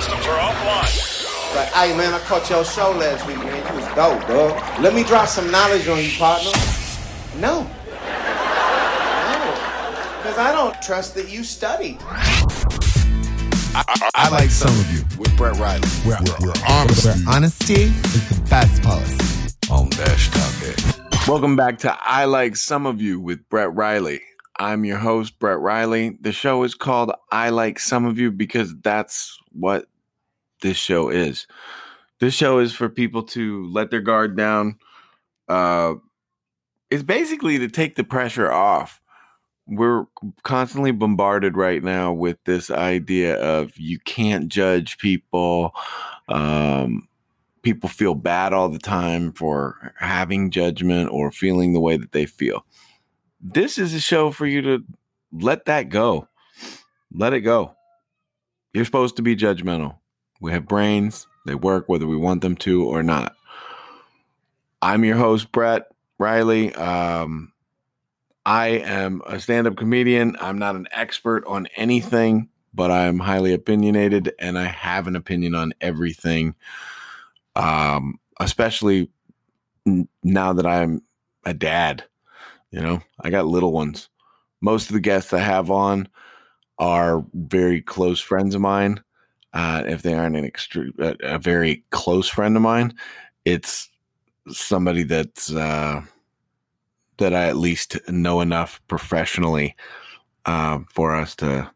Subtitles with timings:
[0.00, 1.56] systems are offline.
[1.56, 3.66] Like, hey man, I caught your show last week, man.
[3.66, 4.46] You was dope, bro.
[4.80, 6.52] Let me drop some knowledge on you, partner.
[7.40, 7.62] No.
[7.62, 7.68] No.
[10.18, 11.98] Because I don't trust that you studied.
[13.74, 15.88] I, I, I like some of you with Brett Riley.
[16.04, 19.18] Where, where honesty, where honesty is the best policy.
[19.68, 24.20] On Dash Talk Welcome back to I Like Some of You with Brett Riley.
[24.60, 26.18] I'm your host, Brett Riley.
[26.20, 29.86] The show is called I Like Some of You because that's what
[30.62, 31.46] this show is.
[32.20, 34.78] This show is for people to let their guard down.
[35.48, 35.94] Uh,
[36.90, 39.00] it's basically to take the pressure off
[39.68, 40.06] we're
[40.42, 45.74] constantly bombarded right now with this idea of you can't judge people.
[46.28, 47.06] Um,
[47.62, 52.24] people feel bad all the time for having judgment or feeling the way that they
[52.24, 52.64] feel.
[53.40, 54.84] This is a show for you to
[55.32, 56.28] let that go.
[57.12, 57.74] Let it go.
[58.72, 59.98] You're supposed to be judgmental.
[60.40, 63.34] We have brains, they work whether we want them to or not.
[64.82, 65.88] I'm your host, Brett
[66.18, 66.74] Riley.
[66.74, 67.52] Um,
[68.46, 70.36] I am a stand up comedian.
[70.40, 75.54] I'm not an expert on anything, but I'm highly opinionated and I have an opinion
[75.54, 76.54] on everything.
[77.56, 79.10] Um, especially
[80.22, 81.02] now that I'm
[81.44, 82.04] a dad,
[82.70, 84.08] you know, I got little ones.
[84.60, 86.08] Most of the guests I have on
[86.78, 89.02] are very close friends of mine.
[89.52, 92.94] Uh, if they aren't an extreme, a, a, very close friend of mine,
[93.44, 93.88] it's
[94.48, 96.02] somebody that's, uh,
[97.16, 99.74] that I at least know enough professionally
[100.44, 101.70] uh, for us to,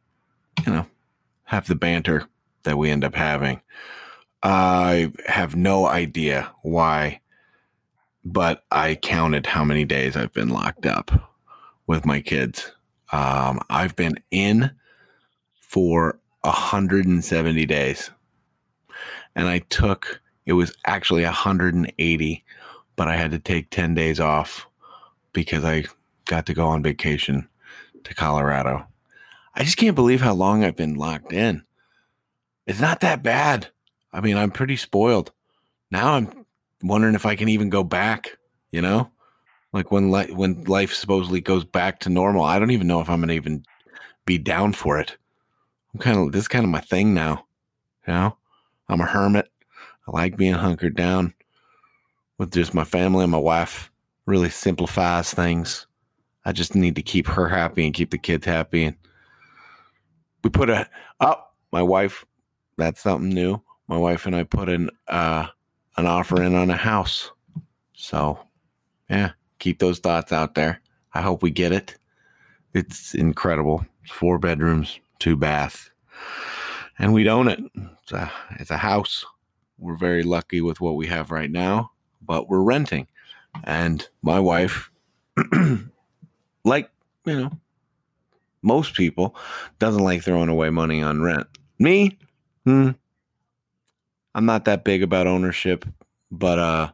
[0.66, 0.86] you know,
[1.44, 2.28] have the banter
[2.62, 3.60] that we end up having.
[4.42, 7.20] I have no idea why,
[8.24, 11.10] but I counted how many days I've been locked up
[11.86, 12.72] with my kids.
[13.12, 14.70] Um, I've been in
[15.72, 18.10] for 170 days.
[19.34, 22.44] And I took, it was actually 180,
[22.94, 24.66] but I had to take 10 days off
[25.32, 25.84] because I
[26.26, 27.48] got to go on vacation
[28.04, 28.86] to Colorado.
[29.54, 31.64] I just can't believe how long I've been locked in.
[32.66, 33.68] It's not that bad.
[34.12, 35.32] I mean, I'm pretty spoiled.
[35.90, 36.44] Now I'm
[36.82, 38.36] wondering if I can even go back,
[38.72, 39.10] you know?
[39.72, 43.08] Like when li- when life supposedly goes back to normal, I don't even know if
[43.08, 43.64] I'm going to even
[44.26, 45.16] be down for it.
[45.94, 47.46] I'm kind of this is kind of my thing now.
[48.06, 48.36] You know?
[48.88, 49.48] I'm a hermit.
[50.06, 51.34] I like being hunkered down
[52.38, 53.90] with just my family and my wife
[54.26, 55.86] really simplifies things.
[56.44, 58.84] I just need to keep her happy and keep the kids happy.
[58.84, 58.96] And
[60.42, 60.88] we put a
[61.20, 61.48] up.
[61.48, 62.24] Oh, my wife,
[62.76, 63.62] that's something new.
[63.88, 65.46] My wife and I put in uh,
[65.96, 67.30] an offer in on a house.
[67.94, 68.38] So,
[69.08, 70.80] yeah, keep those thoughts out there.
[71.14, 71.96] I hope we get it.
[72.74, 73.86] It's incredible.
[74.02, 75.88] It's four bedrooms, two bath,
[76.98, 77.60] and we'd own it.
[78.02, 79.24] It's a, it's a house.
[79.78, 83.06] We're very lucky with what we have right now, but we're renting.
[83.62, 84.90] And my wife,
[86.64, 86.90] like,
[87.24, 87.52] you know,
[88.62, 89.36] most people,
[89.78, 91.46] doesn't like throwing away money on rent.
[91.78, 92.18] Me,
[92.64, 92.90] hmm,
[94.34, 95.84] I'm not that big about ownership,
[96.32, 96.90] but uh,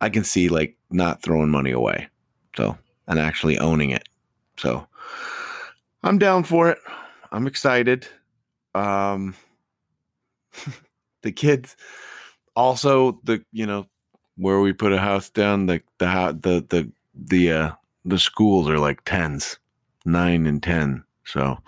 [0.00, 2.08] I can see like not throwing money away.
[2.56, 4.08] So, and actually owning it.
[4.56, 4.86] So,
[6.02, 6.78] I'm down for it.
[7.34, 8.06] I'm excited.
[8.76, 9.34] Um,
[11.22, 11.76] the kids
[12.54, 13.86] also the you know
[14.36, 17.72] where we put a house down, the the the the the uh,
[18.04, 19.58] the schools are like tens,
[20.04, 21.02] nine and ten.
[21.24, 21.58] So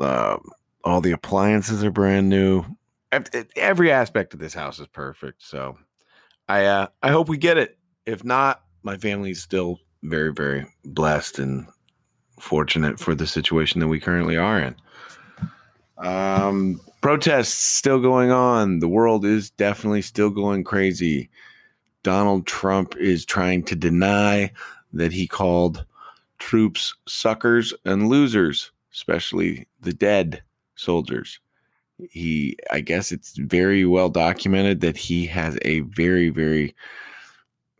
[0.00, 0.38] uh,
[0.82, 2.64] all the appliances are brand new.
[3.54, 5.44] Every aspect of this house is perfect.
[5.44, 5.78] So
[6.48, 7.78] I uh, I hope we get it.
[8.04, 11.68] If not, my family's still very very blessed and
[12.42, 14.76] fortunate for the situation that we currently are in.
[15.98, 18.78] Um, protests still going on.
[18.78, 21.30] The world is definitely still going crazy.
[22.02, 24.50] Donald Trump is trying to deny
[24.92, 25.84] that he called
[26.38, 30.42] troops suckers and losers, especially the dead
[30.74, 31.38] soldiers.
[32.10, 36.74] He, I guess it's very well documented that he has a very, very,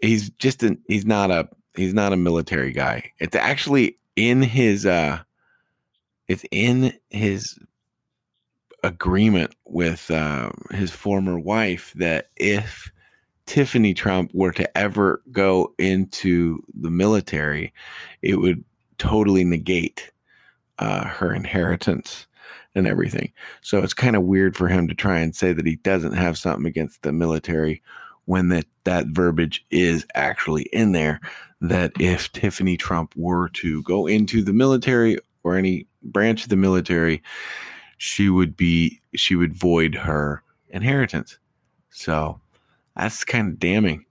[0.02, 3.10] he's just an, he's not a, he's not a military guy.
[3.18, 5.20] It's actually in his, uh,
[6.28, 7.58] it's in his
[8.82, 12.90] agreement with uh, his former wife that if
[13.46, 17.72] Tiffany Trump were to ever go into the military,
[18.22, 18.64] it would
[18.98, 20.12] totally negate
[20.78, 22.26] uh, her inheritance
[22.74, 23.32] and everything.
[23.60, 26.38] So it's kind of weird for him to try and say that he doesn't have
[26.38, 27.82] something against the military
[28.30, 31.20] when that that verbiage is actually in there
[31.60, 36.56] that if Tiffany Trump were to go into the military or any branch of the
[36.56, 37.24] military,
[37.98, 41.40] she would be she would void her inheritance.
[41.90, 42.40] So
[42.94, 44.04] that's kind of damning.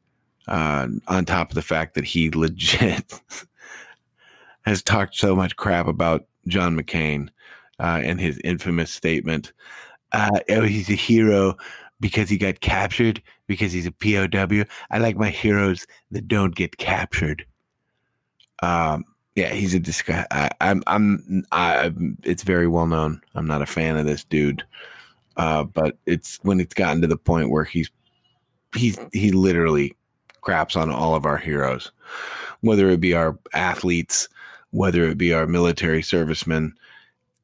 [0.50, 3.22] Uh, on top of the fact that he legit
[4.64, 7.30] has talked so much crap about John McCain
[7.80, 9.54] uh, and his infamous statement,
[10.12, 11.56] uh, "Oh, he's a hero
[12.00, 14.64] because he got captured because he's a POW.
[14.92, 17.46] I like my heroes that don't get captured."
[18.62, 19.06] Um,
[19.36, 20.26] yeah, he's a disguise.
[20.60, 21.94] I'm, I'm, I,
[22.24, 23.22] it's very well known.
[23.36, 24.66] I'm not a fan of this dude,
[25.38, 27.90] uh, but it's when it's gotten to the point where he's,
[28.76, 29.96] he's, he literally
[30.42, 31.92] craps on all of our heroes,
[32.62, 34.28] whether it be our athletes,
[34.72, 36.74] whether it be our military servicemen.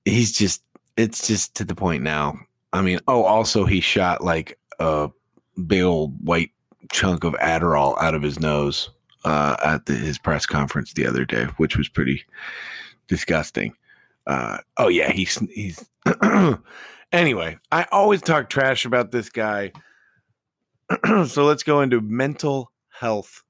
[0.03, 0.63] He's just,
[0.97, 2.37] it's just to the point now.
[2.75, 5.09] I mean, oh, also he shot like a
[5.65, 6.51] big old white
[6.91, 8.89] chunk of Adderall out of his nose
[9.23, 12.23] uh, at the, his press conference the other day, which was pretty
[13.07, 13.73] disgusting.
[14.27, 15.89] Uh, oh yeah, he's he's.
[17.11, 19.71] anyway, I always talk trash about this guy.
[21.27, 23.41] so let's go into mental health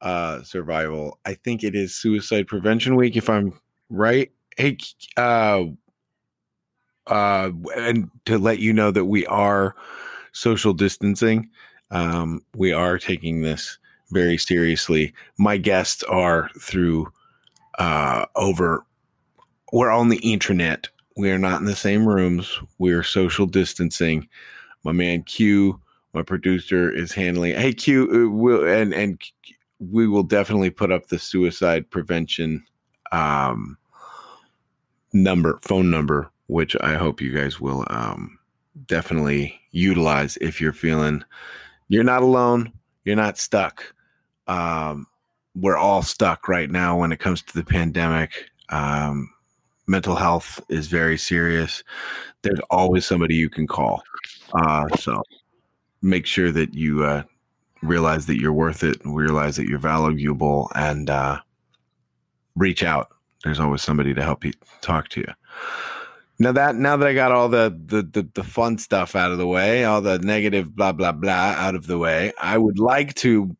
[0.00, 1.18] uh, survival.
[1.24, 3.58] I think it is Suicide Prevention Week, if I'm
[3.90, 4.30] right.
[4.56, 4.76] Hey,
[5.16, 5.64] uh,
[7.12, 9.76] uh, and to let you know that we are
[10.32, 11.50] social distancing.
[11.90, 13.78] Um, we are taking this
[14.12, 15.12] very seriously.
[15.38, 17.12] My guests are through
[17.78, 18.86] uh, over.
[19.74, 20.88] We're on the internet.
[21.14, 22.58] We are not in the same rooms.
[22.78, 24.26] We are social distancing.
[24.82, 25.78] My man Q,
[26.14, 27.54] my producer, is handling.
[27.54, 29.20] Hey Q, uh, will and and
[29.80, 32.64] we will definitely put up the suicide prevention
[33.10, 33.76] um,
[35.12, 38.38] number, phone number, which I hope you guys will um,
[38.86, 41.24] definitely utilize if you're feeling
[41.88, 42.72] you're not alone,
[43.04, 43.92] you're not stuck
[44.46, 45.06] um,
[45.54, 48.50] we're all stuck right now when it comes to the pandemic.
[48.70, 49.30] Um,
[49.86, 51.82] mental health is very serious.
[52.42, 54.02] There's always somebody you can call.
[54.54, 55.22] Uh, so
[56.00, 57.22] make sure that you uh,
[57.82, 61.40] realize that you're worth it, realize that you're valuable, and uh,
[62.56, 63.08] reach out.
[63.44, 65.32] There's always somebody to help you talk to you.
[66.38, 69.38] Now that now that I got all the, the the the fun stuff out of
[69.38, 73.14] the way, all the negative blah blah blah out of the way, I would like
[73.16, 73.54] to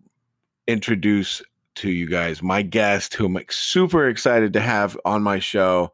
[0.67, 1.43] introduce
[1.77, 5.93] to you guys my guest who I'm super excited to have on my show.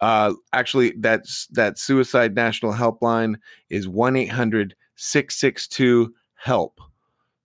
[0.00, 3.36] Uh, actually, that's that Suicide National Helpline
[3.70, 6.80] is 1 800 662 HELP.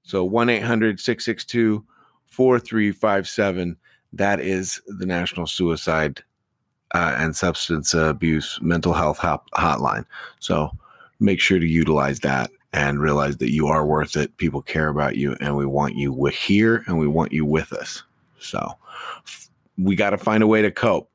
[0.04, 1.86] So 1 800 662
[2.28, 3.78] 4357.
[4.14, 6.24] That is the National Suicide
[6.94, 10.06] uh, and Substance Abuse Mental Health Hotline.
[10.40, 10.72] So
[11.20, 14.36] make sure to utilize that and realize that you are worth it.
[14.38, 18.04] People care about you, and we want you here and we want you with us.
[18.40, 18.74] So
[19.78, 21.10] we got to find a way to cope.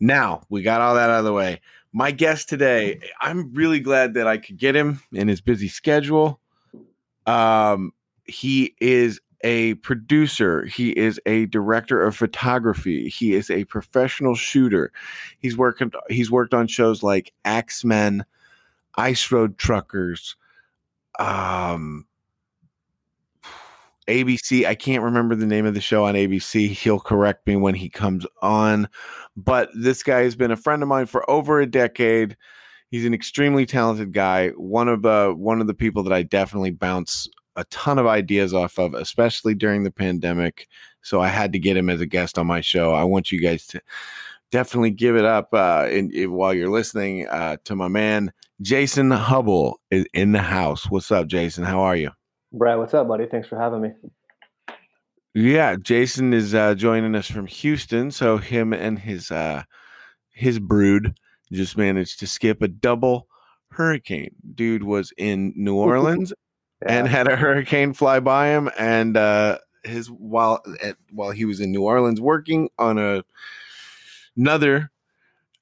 [0.00, 1.60] Now we got all that out of the way.
[1.92, 6.40] My guest today, I'm really glad that I could get him in his busy schedule.
[7.26, 7.92] Um,
[8.24, 10.64] he is a producer.
[10.66, 13.08] He is a director of photography.
[13.08, 14.92] He is a professional shooter.
[15.38, 15.92] He's working.
[16.08, 18.24] He's worked on shows like Ax Men,
[18.96, 20.36] Ice Road Truckers,
[21.18, 22.06] um
[24.08, 24.66] ABC.
[24.66, 26.68] I can't remember the name of the show on ABC.
[26.70, 28.88] He'll correct me when he comes on.
[29.36, 32.36] But this guy has been a friend of mine for over a decade.
[32.90, 34.48] He's an extremely talented guy.
[34.50, 38.54] One of the one of the people that I definitely bounce a ton of ideas
[38.54, 40.68] off of, especially during the pandemic.
[41.02, 42.92] So I had to get him as a guest on my show.
[42.92, 43.80] I want you guys to
[44.50, 48.32] definitely give it up uh, in, in, while you're listening uh, to my man
[48.62, 50.88] Jason Hubbell is in the house.
[50.88, 51.64] What's up, Jason?
[51.64, 52.10] How are you?
[52.52, 53.26] Brad, what's up, buddy?
[53.26, 53.90] Thanks for having me.
[55.34, 58.12] Yeah, Jason is uh, joining us from Houston.
[58.12, 59.64] So him and his uh,
[60.30, 61.18] his brood
[61.50, 63.26] just managed to skip a double
[63.70, 64.34] hurricane.
[64.54, 66.32] Dude was in New Orleans
[66.84, 66.98] yeah.
[66.98, 71.60] and had a hurricane fly by him, and uh, his while at, while he was
[71.60, 73.24] in New Orleans working on a
[74.36, 74.90] another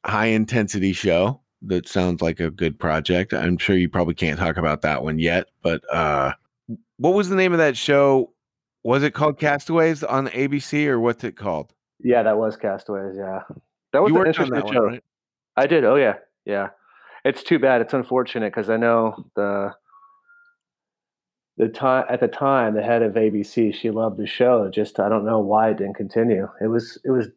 [0.04, 3.34] high intensity show that sounds like a good project.
[3.34, 6.32] I'm sure you probably can't talk about that one yet, but uh,
[6.96, 8.32] what was the name of that show?
[8.82, 11.74] Was it called Castaways on ABC or what's it called?
[12.02, 13.14] Yeah, that was Castaways.
[13.16, 13.42] Yeah,
[13.92, 14.84] that was you an interesting show.
[14.84, 15.04] One, right?
[15.56, 15.84] I did.
[15.84, 16.14] Oh yeah,
[16.46, 16.70] yeah.
[17.24, 17.82] It's too bad.
[17.82, 19.74] It's unfortunate because I know the
[21.60, 24.70] the time at the time the head of ABC she loved the show.
[24.70, 26.48] Just I don't know why it didn't continue.
[26.62, 27.28] It was it was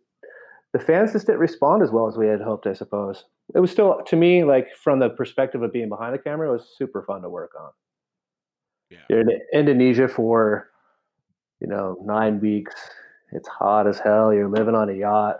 [0.72, 2.66] the fans just didn't respond as well as we had hoped.
[2.66, 6.20] I suppose it was still to me like from the perspective of being behind the
[6.20, 7.72] camera, it was super fun to work on.
[8.90, 9.00] Yeah.
[9.10, 10.70] You're in Indonesia for
[11.60, 12.76] you know nine weeks.
[13.34, 14.34] It's hot as hell.
[14.34, 15.40] You're living on a yacht.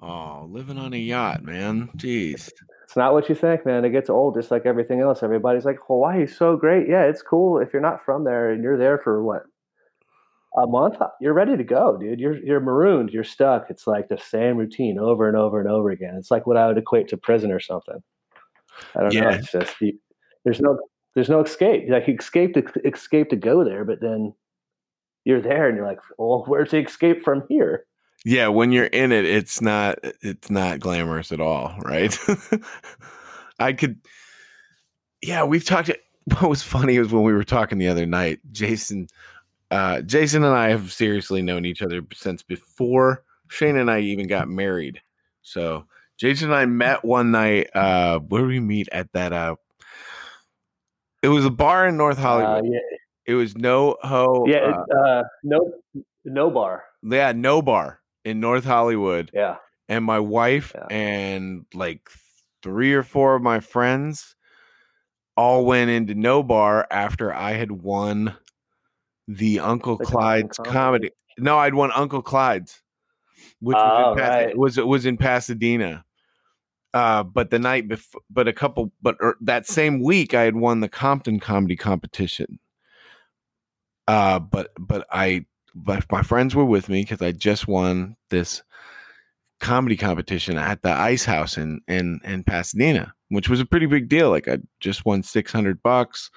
[0.00, 1.90] Oh, living on a yacht, man.
[1.96, 2.50] Jeez.
[2.84, 3.84] It's not what you think, man.
[3.84, 5.22] It gets old just like everything else.
[5.22, 6.88] Everybody's like, Hawaii's so great.
[6.88, 7.58] Yeah, it's cool.
[7.58, 9.42] If you're not from there and you're there for what?
[10.56, 12.18] A month, you're ready to go, dude.
[12.18, 13.66] You're you're marooned, you're stuck.
[13.68, 16.14] It's like the same routine over and over and over again.
[16.16, 18.02] It's like what I would equate to prison or something.
[18.96, 19.20] I don't yeah.
[19.20, 19.28] know.
[19.30, 19.98] It's just you,
[20.44, 20.78] there's no
[21.14, 21.84] there's no escape.
[21.88, 24.32] Like you escape to escape to go there, but then
[25.24, 27.84] you're there and you're like, well, where's the escape from here?
[28.24, 32.16] Yeah, when you're in it, it's not it's not glamorous at all, right?
[33.58, 34.00] I could
[35.22, 35.90] Yeah, we've talked
[36.24, 39.08] what was funny was when we were talking the other night, Jason
[39.70, 44.26] uh Jason and I have seriously known each other since before Shane and I even
[44.26, 45.00] got married.
[45.42, 45.86] So
[46.18, 49.56] Jason and I met one night, uh where we meet at that uh
[51.22, 52.64] it was a bar in North uh, Hollywood.
[52.64, 52.96] Uh, yeah.
[53.26, 54.48] It was NoHo.
[54.48, 55.72] Yeah, uh, uh, no,
[56.26, 56.80] NoBar.
[57.02, 59.30] Yeah, NoBar in North Hollywood.
[59.32, 59.56] Yeah.
[59.88, 60.86] And my wife yeah.
[60.90, 62.08] and like
[62.62, 64.34] three or four of my friends
[65.36, 68.36] all went into NoBar after I had won
[69.28, 71.10] the Uncle like Clyde's comedy.
[71.38, 72.82] No, I'd won Uncle Clyde's,
[73.60, 74.58] which was, oh, in, right.
[74.58, 76.04] was was in Pasadena.
[76.92, 80.56] Uh, but the night before, but a couple, but er, that same week, I had
[80.56, 82.58] won the Compton comedy competition.
[84.08, 85.44] Uh, but but I
[85.84, 88.62] but my friends were with me because I just won this
[89.60, 94.08] comedy competition at the Ice House in in in Pasadena, which was a pretty big
[94.08, 94.30] deal.
[94.30, 96.30] Like I just won six hundred bucks.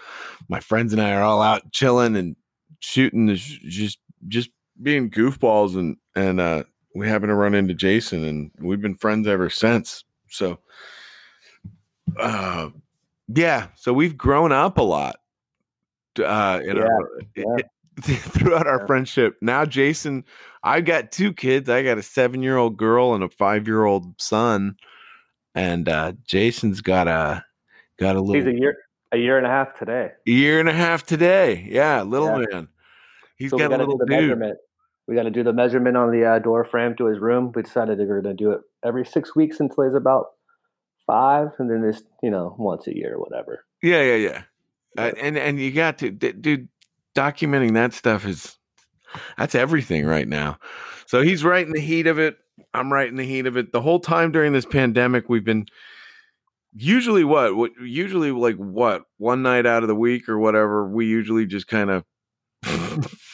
[0.50, 2.36] My friends and I are all out chilling and
[2.80, 4.50] shooting, the, just just
[4.82, 6.64] being goofballs, and and uh,
[6.96, 10.04] we happen to run into Jason, and we've been friends ever since.
[10.30, 10.60] So,
[12.20, 12.70] uh,
[13.28, 15.18] yeah, so we've grown up a lot.
[16.18, 16.88] Uh, you know,
[17.36, 17.64] yeah, yeah.
[18.02, 18.86] throughout our yeah.
[18.86, 19.38] friendship.
[19.42, 20.24] Now, Jason,
[20.64, 21.70] I've got two kids.
[21.70, 24.78] I got a seven year old girl and a five year old son,
[25.56, 27.44] and uh, Jason's got a
[27.98, 28.36] got a little.
[28.36, 28.78] He's a year
[29.12, 30.12] a year and a half today.
[30.26, 31.68] A year and a half today.
[31.70, 32.46] Yeah, little yeah.
[32.50, 32.68] man.
[33.36, 34.10] He's so got a little dude.
[34.10, 34.58] Measurement.
[35.08, 37.52] We got to do the measurement on the uh, door frame to his room.
[37.54, 40.28] We decided we were going to do it every six weeks until he's about
[41.06, 43.66] five, and then this, you know, once a year or whatever.
[43.84, 44.42] Yeah, yeah, yeah.
[44.98, 46.70] Uh, and and you got to, dude
[47.16, 48.58] documenting that stuff is
[49.38, 50.58] that's everything right now.
[51.06, 52.38] So he's right in the heat of it.
[52.74, 53.72] I'm right in the heat of it.
[53.72, 55.66] The whole time during this pandemic, we've been
[56.74, 57.56] usually what?
[57.56, 59.04] What usually like what?
[59.18, 60.88] One night out of the week or whatever.
[60.88, 62.06] We usually just kind of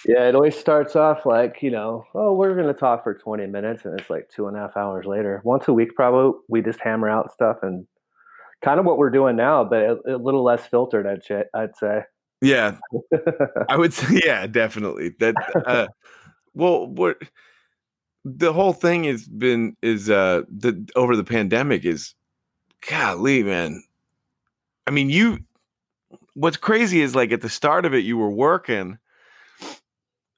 [0.08, 3.86] yeah, it always starts off like, you know, oh, we're to talk for 20 minutes.
[3.86, 5.42] And it's like two and a half hours later.
[5.44, 7.86] Once a week, probably, we just hammer out stuff and
[8.64, 12.04] kind of what we're doing now, but a, a little less filtered, I'd, I'd say.
[12.42, 12.78] Yeah,
[13.70, 15.14] I would say, yeah, definitely.
[15.20, 15.88] That, uh,
[16.54, 17.18] well, what
[18.26, 22.14] the whole thing has been is uh the over the pandemic is,
[22.90, 23.84] golly, man.
[24.86, 25.40] I mean, you.
[26.36, 29.00] What's crazy is like at the start of it, you were working,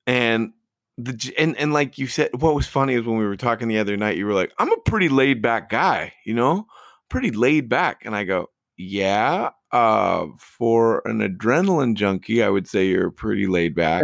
[0.08, 0.52] and
[0.98, 3.80] the and and like you said, what was funny is when we were talking the
[3.80, 6.68] other night, you were like, "I'm a pretty laid back guy, you know,
[7.10, 12.88] pretty laid back," and I go, "Yeah, uh, for an adrenaline junkie, I would say
[12.88, 14.04] you're pretty laid back.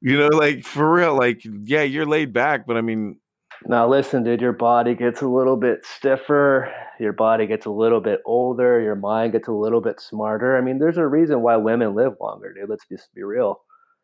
[0.00, 3.18] you know, like for real, like yeah, you're laid back, but I mean,
[3.66, 8.00] now listen, dude, your body gets a little bit stiffer, your body gets a little
[8.00, 10.56] bit older, your mind gets a little bit smarter.
[10.56, 12.70] I mean, there's a reason why women live longer, dude.
[12.70, 13.60] Let's just be real.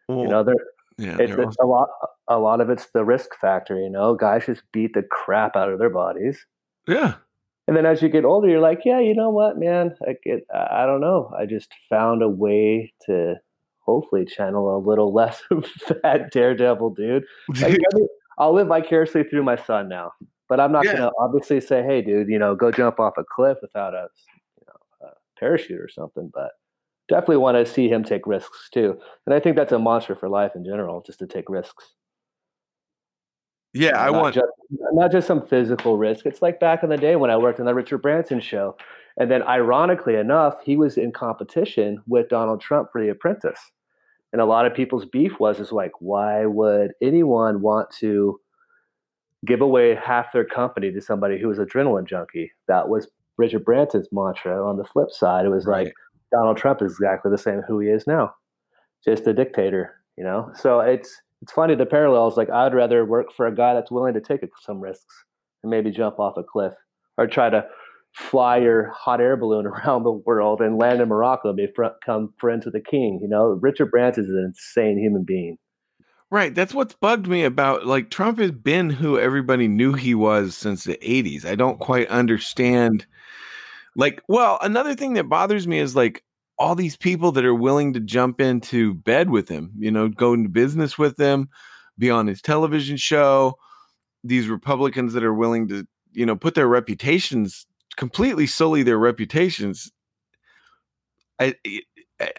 [0.09, 0.55] Well, you know, there.
[0.99, 1.89] Yeah, it's, it's a lot.
[2.29, 3.79] A lot of it's the risk factor.
[3.79, 6.47] You know, guys just beat the crap out of their bodies.
[6.89, 7.15] Yeah,
[7.67, 9.95] and then as you get older, you're like, yeah, you know what, man?
[10.07, 11.33] I get, I don't know.
[11.37, 13.35] I just found a way to
[13.81, 15.67] hopefully channel a little less of
[16.03, 17.25] that daredevil dude.
[17.61, 17.79] Like,
[18.39, 20.13] I'll live vicariously through my son now,
[20.49, 20.93] but I'm not yeah.
[20.93, 24.09] going to obviously say, hey, dude, you know, go jump off a cliff without a,
[24.61, 26.31] you know, a parachute or something.
[26.33, 26.51] But
[27.09, 28.99] definitely want to see him take risks too.
[29.27, 31.95] And I think that's a monster for life in general, just to take risks.
[33.77, 34.47] Yeah, I not want just,
[34.93, 36.25] not just some physical risk.
[36.25, 38.77] It's like back in the day when I worked on the Richard Branson show,
[39.19, 43.61] and then ironically enough, he was in competition with Donald Trump for The Apprentice,
[44.33, 48.41] and a lot of people's beef was is like, why would anyone want to
[49.45, 52.51] give away half their company to somebody who was adrenaline junkie?
[52.69, 54.67] That was Richard Branson's mantra.
[54.67, 55.87] On the flip side, it was right.
[55.87, 55.95] like
[56.33, 58.35] Donald Trump is exactly the same who he is now,
[59.05, 59.95] just a dictator.
[60.17, 62.37] You know, so it's it's funny the parallels.
[62.37, 65.25] Like I'd rather work for a guy that's willing to take some risks
[65.63, 66.73] and maybe jump off a cliff
[67.19, 67.67] or try to
[68.13, 72.65] fly your hot air balloon around the world and land in Morocco and become friends
[72.65, 73.19] with the king.
[73.23, 75.59] You know, Richard Branson is an insane human being.
[76.31, 76.55] Right.
[76.55, 80.83] That's what's bugged me about like Trump has been who everybody knew he was since
[80.83, 81.45] the 80s.
[81.45, 83.07] I don't quite understand.
[83.95, 86.25] Like, well, another thing that bothers me is like
[86.59, 90.33] all these people that are willing to jump into bed with him, you know, go
[90.33, 91.49] into business with him,
[91.99, 93.57] be on his television show.
[94.25, 99.91] These Republicans that are willing to, you know, put their reputations completely sully their reputations.
[101.39, 101.55] I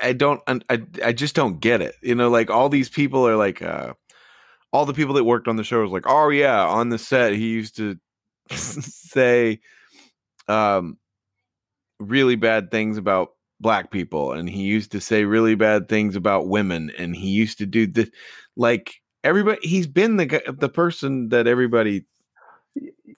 [0.02, 1.96] I don't I I just don't get it.
[2.02, 3.94] You know, like all these people are like uh
[4.74, 7.34] all the people that worked on the show was like, "Oh yeah, on the set
[7.34, 7.98] he used to
[8.52, 9.60] say
[10.48, 10.98] um
[12.00, 13.30] really bad things about
[13.60, 17.58] black people and he used to say really bad things about women and he used
[17.58, 18.10] to do this
[18.56, 22.06] like everybody he's been the the person that everybody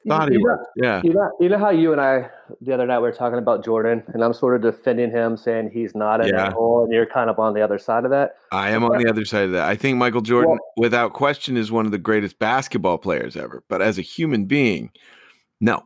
[0.08, 0.68] thought he you know, was.
[0.76, 1.02] Yeah.
[1.04, 2.30] You know, you know how you and I
[2.62, 5.72] the other night we were talking about Jordan, and I'm sort of defending him, saying
[5.74, 6.52] he's not an yeah.
[6.52, 8.36] hole, and you're kind of on the other side of that.
[8.52, 9.68] I am on the other side of that.
[9.68, 13.64] I think Michael Jordan, well, without question, is one of the greatest basketball players ever.
[13.68, 14.92] But as a human being,
[15.60, 15.84] no.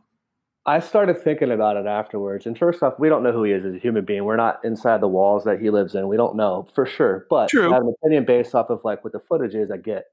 [0.66, 2.46] I started thinking about it afterwards.
[2.46, 4.24] And first off, we don't know who he is as a human being.
[4.24, 6.08] We're not inside the walls that he lives in.
[6.08, 7.26] We don't know for sure.
[7.28, 7.70] But True.
[7.70, 10.06] I have an opinion based off of like what the footage is I get.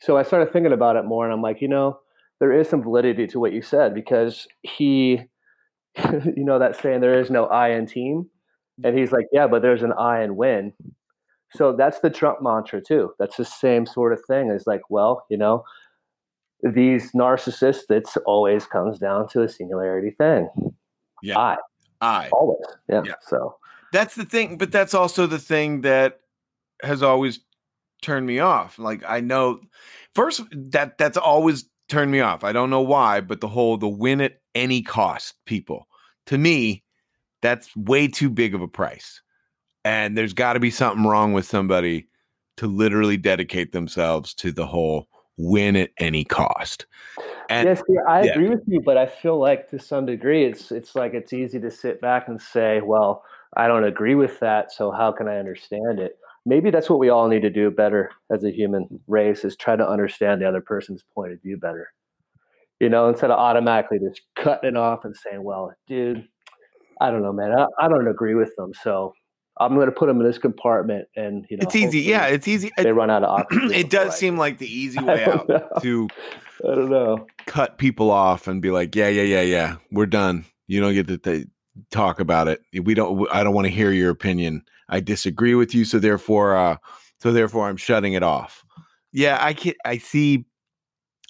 [0.00, 2.00] So I started thinking about it more and I'm like, you know,
[2.40, 5.20] there is some validity to what you said because he,
[5.96, 8.28] you know, that saying there is no I in team.
[8.82, 10.72] And he's like, yeah, but there's an I in win.
[11.52, 13.12] So that's the Trump mantra too.
[13.20, 14.50] That's the same sort of thing.
[14.50, 15.62] It's like, well, you know,
[16.64, 20.48] these narcissists, it's always comes down to a singularity thing.
[21.22, 21.38] Yeah.
[21.38, 21.56] I.
[22.00, 22.28] I.
[22.32, 22.64] Always.
[22.88, 23.02] Yeah.
[23.04, 23.14] yeah.
[23.20, 23.56] So
[23.92, 26.20] that's the thing, but that's also the thing that
[26.82, 27.40] has always
[28.02, 28.78] turned me off.
[28.78, 29.60] Like I know
[30.14, 32.44] first that that's always turned me off.
[32.44, 35.86] I don't know why, but the whole the win at any cost people.
[36.26, 36.82] To me,
[37.42, 39.20] that's way too big of a price.
[39.84, 42.08] And there's got to be something wrong with somebody
[42.56, 46.86] to literally dedicate themselves to the whole win at any cost.
[47.48, 48.32] And, yes, yeah, I yeah.
[48.32, 51.60] agree with you, but I feel like to some degree, it's it's like it's easy
[51.60, 53.22] to sit back and say, "Well,
[53.56, 57.08] I don't agree with that, so how can I understand it?" maybe that's what we
[57.08, 60.60] all need to do better as a human race is try to understand the other
[60.60, 61.92] person's point of view better
[62.80, 66.26] you know instead of automatically just cutting it off and saying well dude
[67.00, 69.14] i don't know man i, I don't agree with them so
[69.58, 72.48] i'm going to put them in this compartment and you know it's easy yeah it's
[72.48, 75.68] easy they run out of options it does seem like the easy way out know.
[75.80, 76.08] to
[76.64, 80.44] i don't know cut people off and be like yeah yeah yeah yeah we're done
[80.66, 81.46] you don't get to th-
[81.90, 85.74] talk about it we don't i don't want to hear your opinion I disagree with
[85.74, 86.76] you, so therefore, uh,
[87.20, 88.64] so therefore, I'm shutting it off.
[89.12, 89.74] Yeah, I can.
[89.84, 90.46] I see.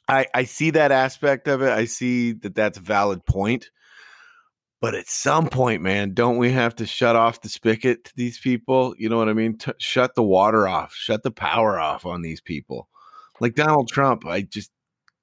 [0.09, 1.71] I I see that aspect of it.
[1.71, 3.71] I see that that's a valid point.
[4.85, 8.39] But at some point, man, don't we have to shut off the spigot to these
[8.39, 8.95] people?
[8.99, 9.57] You know what I mean?
[9.57, 12.91] T- shut the water off, shut the power off on these people.
[13.41, 14.71] Like Donald Trump, I just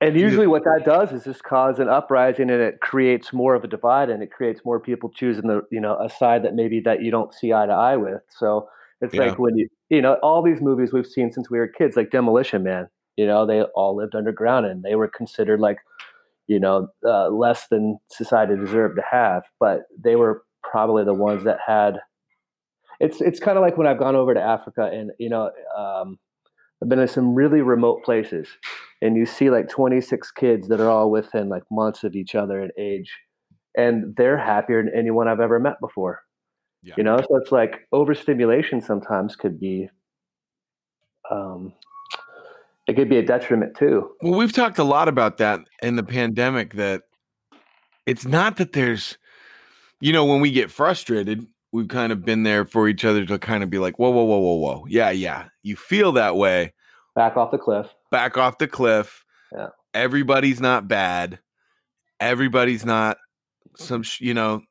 [0.02, 3.64] and usually, what that does is just cause an uprising, and it creates more of
[3.64, 6.80] a divide, and it creates more people choosing the you know a side that maybe
[6.80, 8.24] that you don't see eye to eye with.
[8.36, 8.68] So
[9.00, 9.26] it's yeah.
[9.26, 12.10] like when you you know all these movies we've seen since we were kids, like
[12.10, 12.88] Demolition Man.
[13.16, 15.78] You know, they all lived underground, and they were considered like
[16.52, 21.46] you know uh, less than society deserved to have, but they were probably the ones
[21.46, 22.00] that had.
[23.00, 25.52] It's it's kind of like when I've gone over to Africa, and you know.
[25.78, 26.20] Um,
[26.84, 28.48] I've been in some really remote places,
[29.04, 32.60] and you see like 26 kids that are all within like months of each other
[32.60, 33.12] in age,
[33.78, 36.22] and they're happier than anyone I've ever met before.
[36.82, 36.96] Yeah.
[36.98, 39.90] You know, so it's like overstimulation sometimes could be,
[41.30, 41.74] um,
[42.92, 44.12] it could be a detriment too.
[44.22, 46.74] Well, we've talked a lot about that in the pandemic.
[46.74, 47.04] That
[48.06, 49.18] it's not that there's,
[50.02, 53.40] you know, when we get frustrated, we've kind of been there for each other to
[53.40, 54.86] kind of be like, whoa, whoa, whoa, whoa, whoa.
[54.90, 55.46] Yeah, yeah.
[55.64, 56.74] You feel that way.
[57.16, 57.88] Back off the cliff.
[58.12, 59.24] Back off the cliff.
[59.54, 59.70] Yeah.
[59.94, 61.40] Everybody's not bad.
[62.20, 63.18] Everybody's not
[63.78, 64.64] some, you know,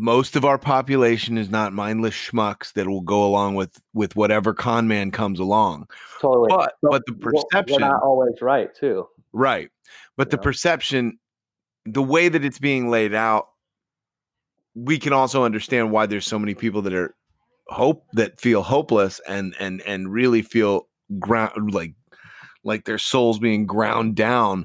[0.00, 4.54] most of our population is not mindless schmucks that will go along with with whatever
[4.54, 5.88] con man comes along.
[6.20, 6.48] Totally.
[6.50, 9.08] But so, but the perception we're not always right too.
[9.32, 9.70] Right.
[10.16, 11.18] But the perception,
[11.84, 13.48] the way that it's being laid out
[14.74, 17.16] we can also understand why there's so many people that are
[17.66, 20.86] hope that feel hopeless and and and really feel
[21.18, 21.94] ground like
[22.62, 24.64] like their souls being ground down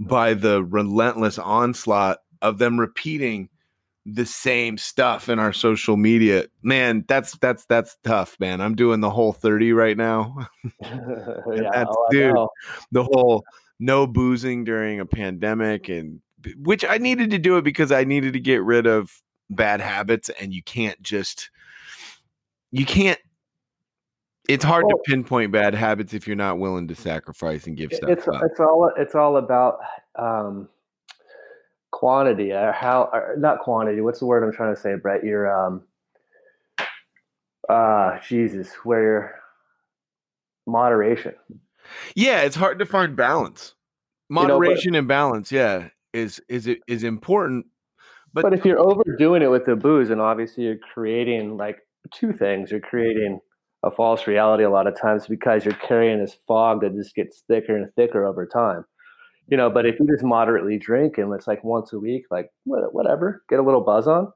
[0.00, 3.48] by the relentless onslaught of them repeating
[4.04, 6.46] the same stuff in our social media.
[6.62, 8.60] Man that's that's that's tough man.
[8.60, 10.48] I'm doing the Whole30 right now.
[10.82, 12.36] Yeah, that's oh, dude
[12.90, 13.44] the whole
[13.78, 16.20] no boozing during a pandemic and
[16.58, 20.30] which i needed to do it because i needed to get rid of bad habits
[20.40, 21.50] and you can't just
[22.70, 23.18] you can't
[24.48, 27.92] it's hard well, to pinpoint bad habits if you're not willing to sacrifice and give
[27.92, 28.42] stuff it's, up.
[28.42, 29.78] It's all it's all about
[30.16, 30.68] um,
[31.92, 34.00] quantity or how or not quantity.
[34.00, 35.22] What's the word I'm trying to say, Brett?
[35.22, 35.84] You're um,
[37.68, 39.40] uh, Jesus, where
[40.66, 41.34] moderation.
[42.16, 43.74] Yeah, it's hard to find balance.
[44.28, 47.66] Moderation you know, but, and balance, yeah, is is it is important.
[48.34, 51.78] But, but if you're overdoing it with the booze, and obviously you're creating like
[52.14, 53.40] two things, you're creating
[53.82, 57.42] a false reality a lot of times because you're carrying this fog that just gets
[57.46, 58.84] thicker and thicker over time.
[59.48, 62.50] You know, but if you just moderately drink and it's like once a week, like
[62.64, 64.32] whatever, get a little buzz on,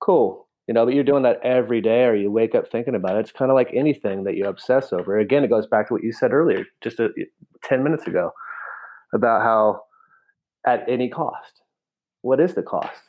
[0.00, 0.46] cool.
[0.66, 3.20] You know, but you're doing that every day or you wake up thinking about it.
[3.20, 5.18] It's kind of like anything that you obsess over.
[5.18, 7.10] Again, it goes back to what you said earlier, just a,
[7.64, 8.30] 10 minutes ago,
[9.12, 9.82] about how
[10.66, 11.62] at any cost,
[12.22, 13.00] what is the cost?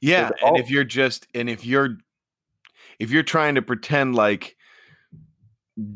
[0.00, 0.30] Yeah.
[0.42, 1.98] And if you're just, and if you're,
[2.98, 4.56] if you're trying to pretend like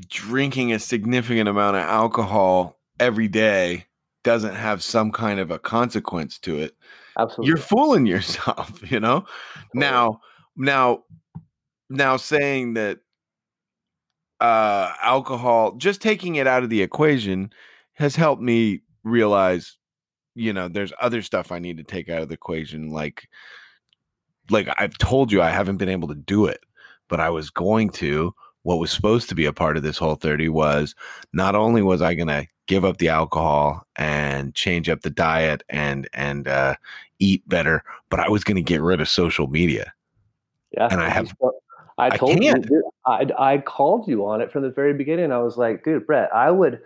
[0.09, 3.87] drinking a significant amount of alcohol every day
[4.25, 6.75] doesn't have some kind of a consequence to it
[7.19, 7.49] absolutely.
[7.49, 9.25] you're fooling yourself you know?
[9.73, 10.21] Now
[10.57, 11.05] now
[11.89, 12.99] now saying that
[14.41, 17.53] uh alcohol just taking it out of the equation
[17.95, 19.77] has helped me realize
[20.35, 23.29] you know there's other stuff i need to take out of the equation like
[24.51, 26.61] like i've told you i haven't been able to do it
[27.09, 28.35] but i was going to
[28.65, 30.95] what was supposed to be a part of this Whole30 was
[31.33, 35.63] not only was I going to give up the alcohol and change up the diet
[35.69, 36.75] and and uh,
[37.19, 39.93] eat better, but I was going to get rid of social media.
[40.73, 41.33] Yeah, and I have.
[41.97, 45.31] I told I you, dude, I I called you on it from the very beginning.
[45.31, 46.81] I was like, dude, Brett, I would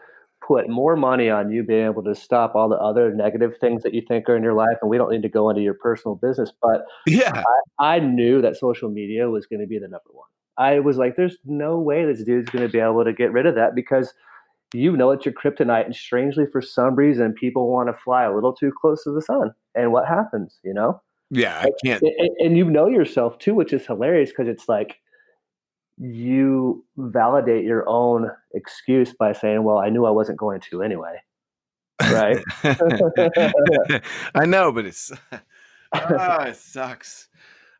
[0.46, 3.94] put more money on you being able to stop all the other negative things that
[3.94, 6.16] you think are in your life, and we don't need to go into your personal
[6.16, 6.52] business.
[6.60, 7.44] But yeah,
[7.78, 10.27] I, I knew that social media was going to be the number one.
[10.58, 13.46] I was like, there's no way this dude's going to be able to get rid
[13.46, 14.12] of that because
[14.74, 15.86] you know it's your kryptonite.
[15.86, 19.22] And strangely, for some reason, people want to fly a little too close to the
[19.22, 19.52] sun.
[19.74, 21.00] And what happens, you know?
[21.30, 22.02] Yeah, I can't.
[22.02, 24.98] And, and you know yourself too, which is hilarious because it's like
[25.98, 31.16] you validate your own excuse by saying, well, I knew I wasn't going to anyway.
[32.00, 32.42] Right.
[34.34, 35.38] I know, but it's, oh,
[36.42, 37.28] it sucks.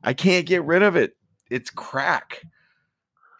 [0.02, 1.16] I can't get rid of it.
[1.50, 2.42] It's crack.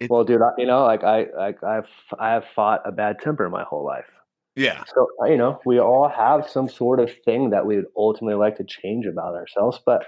[0.01, 3.21] It's, well, dude, I, you know, like I, like I've, I have fought a bad
[3.21, 4.07] temper my whole life.
[4.55, 4.83] Yeah.
[4.95, 8.35] So uh, you know, we all have some sort of thing that we would ultimately
[8.35, 10.05] like to change about ourselves, but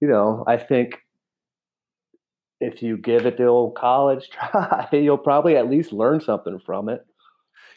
[0.00, 0.98] you know, I think
[2.60, 6.88] if you give it the old college try, you'll probably at least learn something from
[6.88, 7.04] it.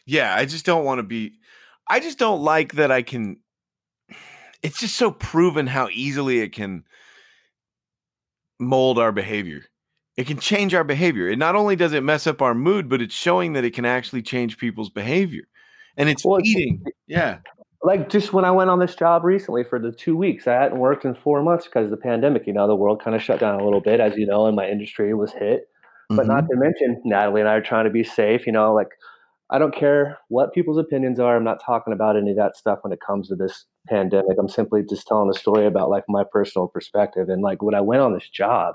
[0.06, 1.38] Yeah, I just don't want to be.
[1.88, 3.38] I just don't like that I can.
[4.62, 6.84] It's just so proven how easily it can
[8.58, 9.62] mold our behavior.
[10.20, 11.30] It can change our behavior.
[11.30, 13.86] It not only does it mess up our mood, but it's showing that it can
[13.86, 15.44] actually change people's behavior.
[15.96, 16.84] And it's well, feeding.
[17.06, 17.38] Yeah.
[17.82, 20.78] Like just when I went on this job recently for the two weeks, I hadn't
[20.78, 22.46] worked in four months because of the pandemic.
[22.46, 24.54] You know, the world kind of shut down a little bit, as you know, and
[24.54, 25.68] my industry was hit.
[26.10, 26.28] But mm-hmm.
[26.28, 28.46] not to mention, Natalie and I are trying to be safe.
[28.46, 28.88] You know, like
[29.48, 31.34] I don't care what people's opinions are.
[31.34, 34.36] I'm not talking about any of that stuff when it comes to this pandemic.
[34.38, 37.30] I'm simply just telling a story about like my personal perspective.
[37.30, 38.74] And like when I went on this job,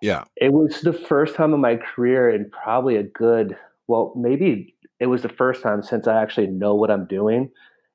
[0.00, 0.24] yeah.
[0.36, 3.56] It was the first time in my career and probably a good,
[3.88, 7.50] well, maybe it was the first time since I actually know what I'm doing.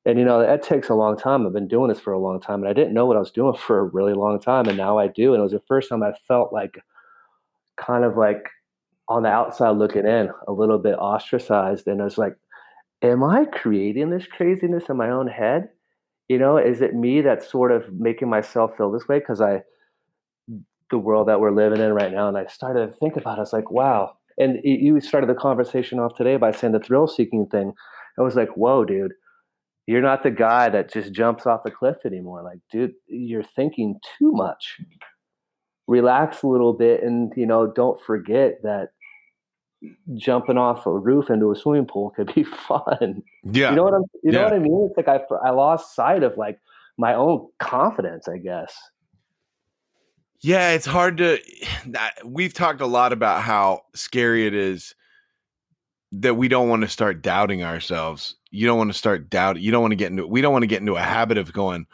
[0.06, 1.46] And you know, that takes a long time.
[1.46, 3.32] I've been doing this for a long time and I didn't know what I was
[3.32, 4.68] doing for a really long time.
[4.68, 5.34] And now I do.
[5.34, 6.80] And it was the first time I felt like
[7.78, 8.50] kind of like
[9.08, 11.88] on the outside looking in, a little bit ostracized.
[11.88, 12.36] And I was like,
[13.02, 15.70] am I creating this craziness in my own head?
[16.30, 19.20] You know, is it me that's sort of making myself feel this way?
[19.20, 19.62] Because I
[20.91, 22.27] the world that we're living in right now.
[22.27, 23.38] And I started to think about it.
[23.38, 24.13] I was like, wow.
[24.38, 27.73] And you started the conversation off today by saying the thrill seeking thing.
[28.17, 29.13] I was like, whoa, dude,
[29.88, 32.43] you're not the guy that just jumps off the cliff anymore.
[32.43, 34.77] Like, dude, you're thinking too much.
[35.88, 38.89] Relax a little bit and, you know, don't forget that
[40.15, 43.23] jumping off a roof into a swimming pool could be fun.
[43.43, 43.71] Yeah.
[43.71, 44.89] You know what I'm, you know what I mean?
[44.89, 46.60] It's like I, I lost sight of like
[46.97, 48.77] my own confidence, I guess.
[50.41, 51.39] Yeah, it's hard to.
[52.25, 54.95] We've talked a lot about how scary it is
[56.13, 58.36] that we don't want to start doubting ourselves.
[58.49, 59.60] You don't want to start doubt.
[59.62, 60.27] You don't want to get into.
[60.27, 61.86] We don't want to get into a habit of going.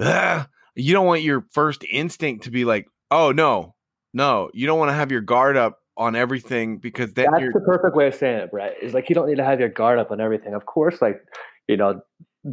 [0.00, 0.48] Ah.
[0.74, 3.74] You don't want your first instinct to be like, oh no,
[4.14, 4.50] no.
[4.54, 7.94] You don't want to have your guard up on everything because then that's the perfect
[7.94, 8.76] way of saying it, Brett.
[8.80, 10.54] Is like you don't need to have your guard up on everything.
[10.54, 11.22] Of course, like
[11.68, 12.00] you know,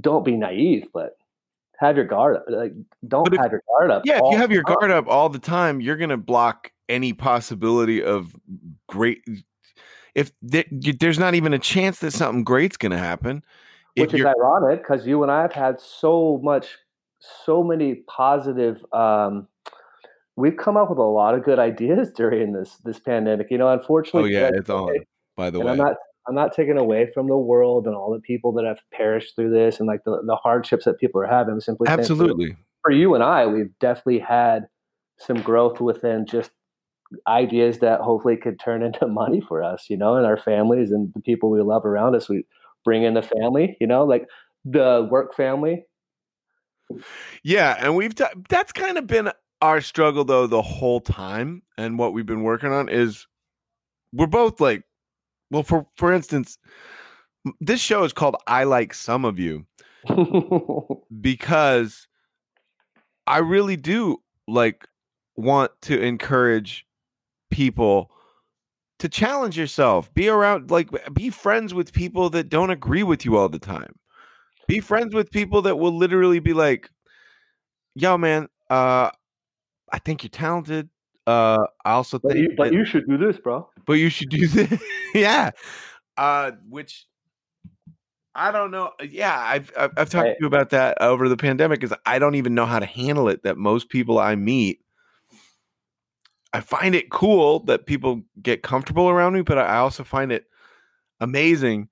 [0.01, 1.11] don't be naive, but
[1.79, 2.45] have your guard up.
[2.47, 2.73] Like,
[3.07, 4.03] don't if, have your guard up.
[4.05, 7.13] Yeah, if you have your guard up all the time, you're going to block any
[7.13, 8.35] possibility of
[8.87, 9.23] great
[10.15, 13.43] if there's not even a chance that something great's going to happen
[13.95, 16.77] which is ironic because you and i have had so much
[17.45, 19.47] so many positive um,
[20.35, 23.69] we've come up with a lot of good ideas during this this pandemic you know
[23.69, 24.95] unfortunately oh yeah it's on
[25.37, 25.95] by the way i'm not
[26.29, 29.49] i'm not taking away from the world and all the people that have perished through
[29.49, 33.15] this and like the, the hardships that people are having I'm simply absolutely for you
[33.15, 34.67] and i we've definitely had
[35.17, 36.51] some growth within just
[37.27, 41.11] ideas that hopefully could turn into money for us, you know, and our families and
[41.13, 42.29] the people we love around us.
[42.29, 42.45] We
[42.85, 44.27] bring in the family, you know, like
[44.65, 45.85] the work family.
[47.43, 51.99] Yeah, and we've t- that's kind of been our struggle though the whole time, and
[51.99, 53.27] what we've been working on is
[54.11, 54.83] we're both like,
[55.51, 56.57] well, for for instance,
[57.59, 59.65] this show is called "I Like Some of You"
[61.21, 62.07] because
[63.27, 64.87] I really do like
[65.35, 66.85] want to encourage
[67.49, 68.11] people
[68.99, 70.13] to challenge yourself.
[70.13, 73.95] Be around, like, be friends with people that don't agree with you all the time.
[74.67, 76.89] Be friends with people that will literally be like,
[77.95, 79.09] yo, man, uh,
[79.91, 80.89] I think you're talented.
[81.25, 83.69] Uh, I also but think, you, but that, you should do this, bro.
[83.89, 84.79] But you should do this,
[85.15, 85.49] yeah.
[86.15, 87.07] Uh, which
[88.35, 88.91] I don't know.
[89.03, 91.83] Yeah, I've I've, I've talked to you about that over the pandemic.
[91.83, 93.41] Is I don't even know how to handle it.
[93.41, 94.81] That most people I meet
[96.53, 100.45] I find it cool that people get comfortable around me, but I also find it
[101.19, 101.89] amazing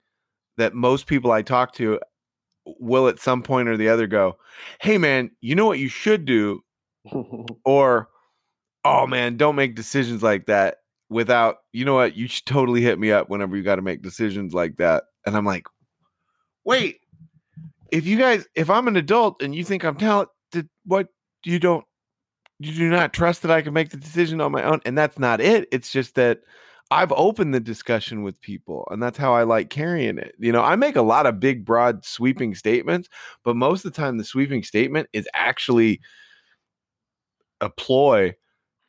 [0.57, 1.99] that most people I talk to
[2.79, 4.37] will at some point or the other go,
[4.81, 6.61] "Hey man, you know what you should do?"
[7.65, 8.09] or
[8.85, 10.77] "Oh man, don't make decisions like that
[11.09, 14.01] without, you know what, you should totally hit me up whenever you got to make
[14.01, 15.65] decisions like that." And I'm like,
[16.65, 17.01] "Wait,
[17.91, 21.07] if you guys if I'm an adult and you think I'm talented, what
[21.43, 21.85] you don't
[22.59, 24.81] you do not trust that I can make the decision on my own.
[24.85, 25.67] And that's not it.
[25.71, 26.39] It's just that
[26.89, 30.33] I've opened the discussion with people, and that's how I like carrying it.
[30.39, 33.09] You know, I make a lot of big, broad, sweeping statements,
[33.43, 35.99] but most of the time, the sweeping statement is actually
[37.59, 38.35] a ploy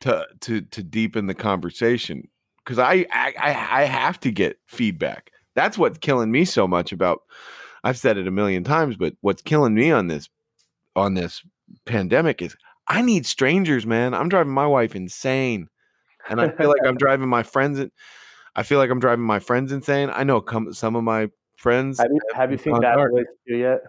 [0.01, 2.27] to to to deepen the conversation
[2.63, 5.31] because I, I I have to get feedback.
[5.55, 7.21] That's what's killing me so much about.
[7.83, 10.29] I've said it a million times, but what's killing me on this
[10.95, 11.41] on this
[11.85, 12.55] pandemic is
[12.87, 14.13] I need strangers, man.
[14.13, 15.69] I'm driving my wife insane,
[16.29, 17.79] and I feel like I'm driving my friends.
[18.55, 20.09] I feel like I'm driving my friends insane.
[20.11, 21.99] I know come, some of my friends.
[21.99, 23.81] Have you, have you seen Bad Boys Two yet?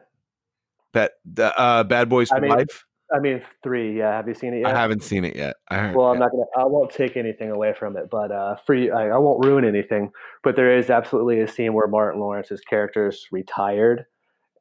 [0.92, 2.84] Bad the uh, Bad Boys for I mean, Life.
[3.12, 3.98] I mean, three.
[3.98, 4.74] Yeah, have you seen it yet?
[4.74, 5.56] I haven't seen it yet.
[5.70, 6.44] Well, I'm not gonna.
[6.56, 9.64] I won't take anything away from it, but uh, for you, I, I won't ruin
[9.64, 10.10] anything.
[10.42, 14.06] But there is absolutely a scene where Martin Lawrence's character is retired,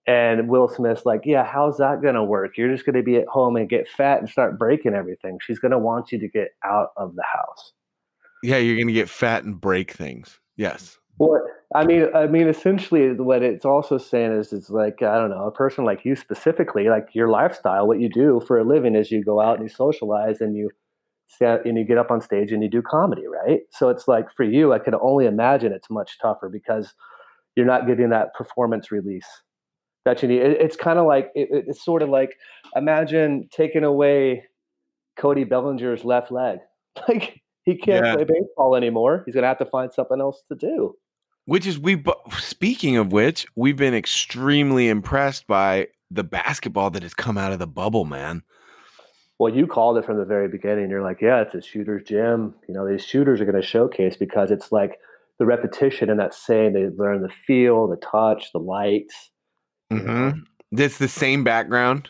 [0.07, 2.57] and Will Smith's like, yeah, how's that going to work?
[2.57, 5.37] You're just going to be at home and get fat and start breaking everything.
[5.45, 7.73] She's going to want you to get out of the house.
[8.41, 10.39] Yeah, you're going to get fat and break things.
[10.55, 10.97] Yes.
[11.19, 11.41] What
[11.75, 15.45] I mean, I mean, essentially, what it's also saying is, it's like I don't know,
[15.45, 19.11] a person like you specifically, like your lifestyle, what you do for a living is
[19.11, 20.69] you go out and you socialize and you
[21.41, 23.59] and you get up on stage and you do comedy, right?
[23.71, 26.93] So it's like for you, I could only imagine it's much tougher because
[27.55, 29.27] you're not getting that performance release
[30.05, 30.41] that you need.
[30.41, 32.37] It, it's kind of like it, it's sort of like
[32.77, 34.45] imagine taking away
[35.17, 36.59] Cody Bellinger's left leg.
[37.07, 38.15] Like he can't yeah.
[38.15, 39.23] play baseball anymore.
[39.25, 40.95] He's gonna have to find something else to do.
[41.49, 42.03] Which is we.
[42.37, 47.59] Speaking of which, we've been extremely impressed by the basketball that has come out of
[47.59, 48.43] the bubble, man.
[49.37, 50.89] Well, you called it from the very beginning.
[50.89, 52.55] You're like, yeah, it's a shooter's gym.
[52.67, 54.99] You know, these shooters are going to showcase because it's like
[55.37, 59.31] the repetition and that saying they learn the feel, the touch, the lights,
[59.91, 60.39] Mm-hmm.
[60.71, 62.09] It's the same background.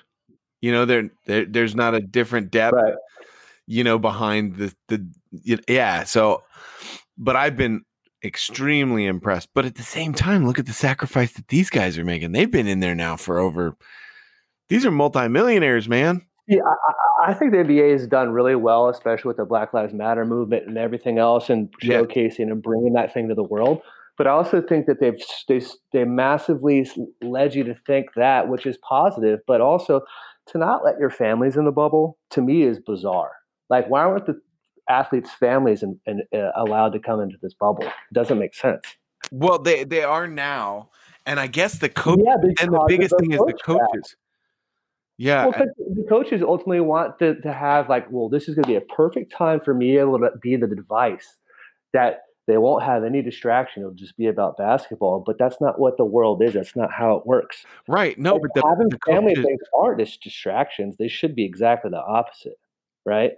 [0.62, 2.76] You know, there, there there's not a different depth.
[2.76, 2.94] Right.
[3.68, 6.04] You know, behind the the yeah.
[6.04, 6.44] So,
[7.18, 7.86] but I've been
[8.24, 9.50] extremely impressed.
[9.54, 12.32] But at the same time, look at the sacrifice that these guys are making.
[12.32, 13.76] They've been in there now for over.
[14.68, 16.26] These are multimillionaires, man.
[16.48, 19.94] Yeah, I, I, think the NBA has done really well, especially with the Black Lives
[19.94, 22.48] Matter movement and everything else, and showcasing yeah.
[22.48, 23.82] and bringing that thing to the world
[24.20, 26.86] but I also think that they've they they massively
[27.22, 29.40] led you to think that, which is positive.
[29.48, 30.02] But also
[30.48, 33.32] to not let your families in the bubble to me is bizarre.
[33.70, 34.42] Like, why aren't the
[34.90, 35.98] athletes' families and
[36.34, 37.84] uh, allowed to come into this bubble?
[37.84, 38.84] It doesn't make sense.
[39.32, 40.90] Well, they they are now,
[41.26, 42.20] and I guess the coach.
[42.24, 44.16] Yeah, and the biggest thing is the coaches.
[45.20, 45.48] Yeah.
[45.48, 48.78] Well, the coaches ultimately want to, to have like, well, this is going to be
[48.78, 51.36] a perfect time for me able to be the device
[51.92, 53.84] that they won't have any distraction.
[53.84, 55.22] It'll just be about basketball.
[55.26, 56.54] But that's not what the world is.
[56.54, 57.66] That's not how it works.
[57.86, 58.18] Right.
[58.18, 60.96] No, but the, having the family coaches, things aren't just distractions.
[60.98, 62.58] They should be exactly the opposite.
[63.06, 63.34] Right.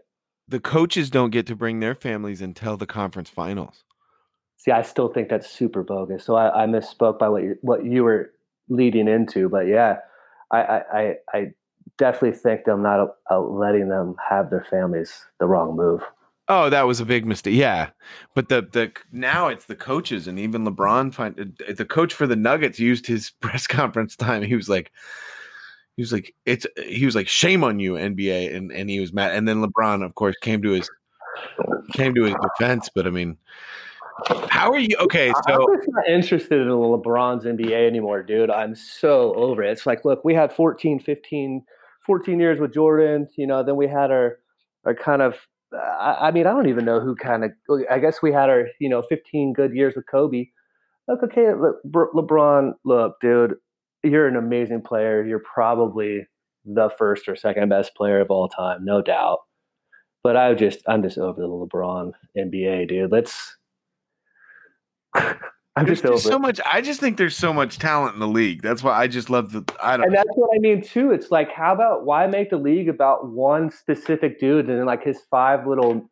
[0.51, 3.85] The coaches don't get to bring their families until the conference finals.
[4.57, 6.25] See, I still think that's super bogus.
[6.25, 8.33] So I, I misspoke by what you what you were
[8.67, 9.99] leading into, but yeah,
[10.51, 11.47] I I, I
[11.97, 16.01] definitely think them not uh, letting them have their families the wrong move.
[16.49, 17.55] Oh, that was a big mistake.
[17.55, 17.91] Yeah,
[18.35, 21.13] but the the now it's the coaches and even LeBron.
[21.13, 24.43] Find uh, the coach for the Nuggets used his press conference time.
[24.43, 24.91] He was like,
[25.97, 29.13] he was like, it's he was like, shame on you, NBA, and and he was
[29.13, 29.35] mad.
[29.35, 30.89] And then LeBron, of course, came to his
[31.93, 32.89] came to his defense.
[32.93, 33.37] But I mean,
[34.49, 34.95] how are you?
[34.99, 38.49] Okay, so I'm not interested in LeBron's NBA anymore, dude.
[38.49, 39.71] I'm so over it.
[39.71, 41.63] It's like, look, we had 14, 15,
[42.05, 43.27] 14 years with Jordan.
[43.35, 44.39] You know, then we had our
[44.85, 45.35] our kind of
[45.73, 47.51] I, I mean, I don't even know who kind of.
[47.89, 50.47] I guess we had our, you know, 15 good years with Kobe.
[51.07, 52.73] Look, okay, look, LeBron.
[52.83, 53.55] Look, dude,
[54.03, 55.25] you're an amazing player.
[55.25, 56.27] You're probably
[56.65, 59.39] the first or second best player of all time, no doubt.
[60.23, 63.11] But I just, I'm just over the LeBron NBA, dude.
[63.11, 63.57] Let's.
[65.73, 66.59] I'm there's just, so much.
[66.69, 68.61] I just think there's so much talent in the league.
[68.61, 69.63] That's why I just love the.
[69.81, 70.07] I don't.
[70.07, 71.11] And that's what I mean too.
[71.11, 75.03] It's like, how about why make the league about one specific dude and then like
[75.03, 76.10] his five little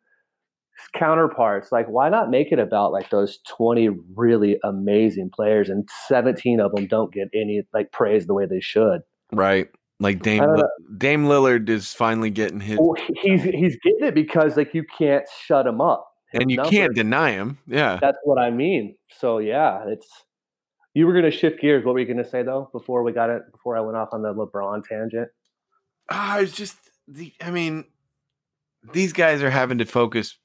[0.94, 1.72] counterparts?
[1.72, 6.72] Like, why not make it about like those 20 really amazing players and 17 of
[6.72, 9.00] them don't get any like praise the way they should?
[9.32, 9.68] Right.
[10.00, 10.56] Like Dame
[10.96, 12.78] Dame Lillard is finally getting his.
[12.80, 16.70] Well, he's he's getting it because like you can't shut him up and you numbers.
[16.70, 17.58] can't deny him.
[17.66, 18.96] Yeah, that's what I mean.
[19.18, 20.08] So yeah, it's
[20.94, 21.84] you were going to shift gears.
[21.84, 23.42] What were you going to say though before we got it?
[23.52, 25.28] Before I went off on the LeBron tangent.
[26.10, 27.32] Ah, uh, it's just the.
[27.40, 27.84] I mean,
[28.92, 30.38] these guys are having to focus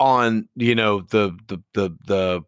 [0.00, 2.42] on you know the the the the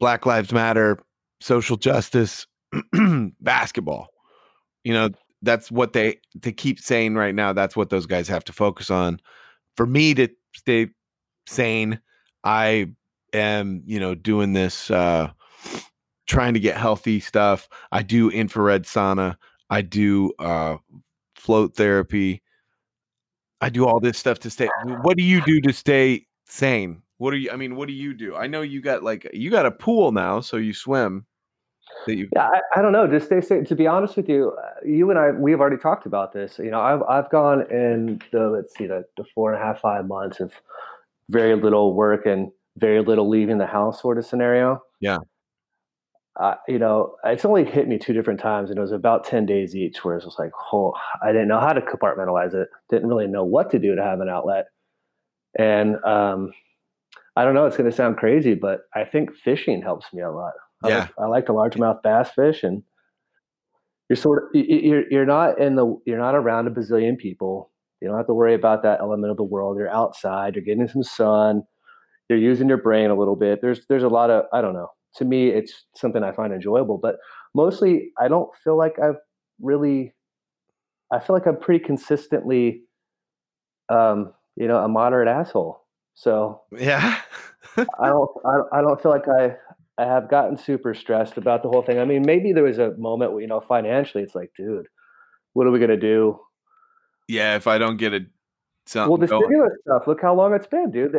[0.00, 0.98] Black Lives Matter,
[1.40, 2.46] social justice,
[3.40, 4.08] basketball.
[4.84, 5.10] You know
[5.42, 7.52] that's what they to keep saying right now.
[7.52, 9.20] That's what those guys have to focus on.
[9.76, 10.88] For me to stay
[11.48, 12.00] sane.
[12.44, 12.92] I
[13.32, 15.30] am, you know, doing this uh
[16.26, 17.68] trying to get healthy stuff.
[17.90, 19.36] I do infrared sauna.
[19.70, 20.76] I do uh
[21.34, 22.42] float therapy.
[23.60, 24.68] I do all this stuff to stay.
[25.02, 27.02] What do you do to stay sane?
[27.18, 28.36] What do you I mean, what do you do?
[28.36, 31.26] I know you got like you got a pool now, so you swim.
[32.06, 33.06] That you Yeah, I, I don't know.
[33.08, 33.64] Just stay sane.
[33.64, 36.58] To be honest with you, uh, you and I we've already talked about this.
[36.58, 39.80] You know, I've I've gone in the let's see the, the four and a half,
[39.80, 40.52] five months of
[41.28, 44.80] very little work and very little leaving the house sort of scenario.
[45.00, 45.18] Yeah.
[46.40, 49.44] Uh, you know, it's only hit me two different times, and it was about ten
[49.44, 50.04] days each.
[50.04, 52.68] Where it was like, oh, I didn't know how to compartmentalize it.
[52.90, 54.66] Didn't really know what to do to have an outlet.
[55.58, 56.52] And um,
[57.36, 57.66] I don't know.
[57.66, 60.52] It's going to sound crazy, but I think fishing helps me a lot.
[60.84, 62.84] I yeah, like, I like the largemouth bass fish, and
[64.08, 67.72] you're sort of you're you're not in the you're not around a bazillion people.
[68.00, 69.76] You don't have to worry about that element of the world.
[69.76, 71.64] You're outside, you're getting some sun,
[72.28, 73.60] you're using your brain a little bit.
[73.60, 74.90] There's there's a lot of I don't know.
[75.16, 77.16] To me, it's something I find enjoyable, but
[77.54, 79.16] mostly I don't feel like I've
[79.60, 80.14] really.
[81.10, 82.82] I feel like I'm pretty consistently,
[83.88, 85.82] um, you know, a moderate asshole.
[86.14, 87.20] So yeah,
[87.76, 89.56] I don't I, I don't feel like I
[89.96, 91.98] I have gotten super stressed about the whole thing.
[91.98, 94.86] I mean, maybe there was a moment where you know financially, it's like, dude,
[95.54, 96.38] what are we gonna do?
[97.28, 98.14] yeah, if I don't get
[98.96, 99.08] it.
[99.08, 100.06] Well, the stimulus stuff.
[100.06, 101.12] Look how long it's been, dude.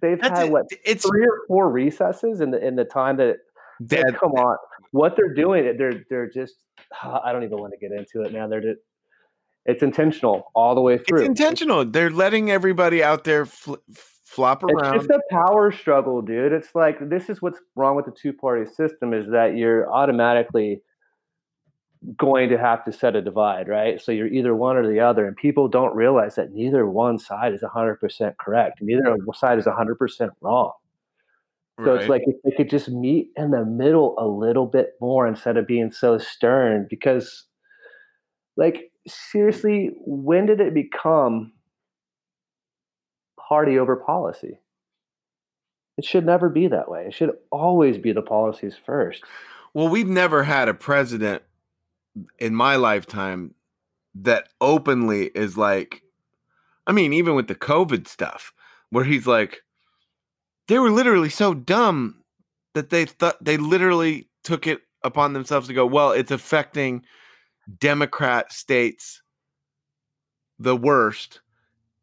[0.00, 3.36] They, have had what it's three or four recesses in the in the time that.
[3.80, 4.56] that come on,
[4.90, 6.54] what they're doing, they're they're just.
[7.02, 8.48] Ah, I don't even want to get into it, now.
[8.48, 8.80] They're just,
[9.66, 11.20] it's intentional all the way through.
[11.20, 11.84] It's intentional.
[11.84, 13.74] They're letting everybody out there fl-
[14.24, 14.96] flop around.
[14.96, 16.52] It's just a power struggle, dude.
[16.52, 20.82] It's like this is what's wrong with the two party system is that you're automatically
[22.16, 24.00] going to have to set a divide, right?
[24.00, 27.52] So you're either one or the other, and people don't realize that neither one side
[27.52, 30.72] is 100% correct, neither side is 100% wrong.
[31.84, 32.00] So right.
[32.00, 35.56] it's like if they could just meet in the middle a little bit more instead
[35.56, 37.44] of being so stern, because,
[38.56, 41.52] like, seriously, when did it become
[43.38, 44.58] party over policy?
[45.98, 47.06] It should never be that way.
[47.06, 49.22] It should always be the policies first.
[49.74, 51.42] Well, we've never had a president
[52.38, 53.54] in my lifetime
[54.14, 56.02] that openly is like
[56.88, 58.52] I mean, even with the COVID stuff,
[58.88, 59.62] where he's like,
[60.68, 62.24] they were literally so dumb
[62.72, 67.04] that they thought they literally took it upon themselves to go, well, it's affecting
[67.78, 69.22] Democrat states
[70.58, 71.40] the worst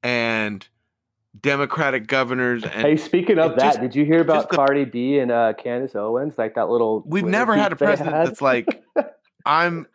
[0.03, 0.67] and
[1.41, 2.63] Democratic governors.
[2.63, 5.53] And hey, speaking of that, just, did you hear about the, Cardi B and uh,
[5.53, 6.37] Candace Owens?
[6.37, 7.03] Like that little.
[7.07, 8.83] We've never had a president that's like,
[9.45, 9.87] I'm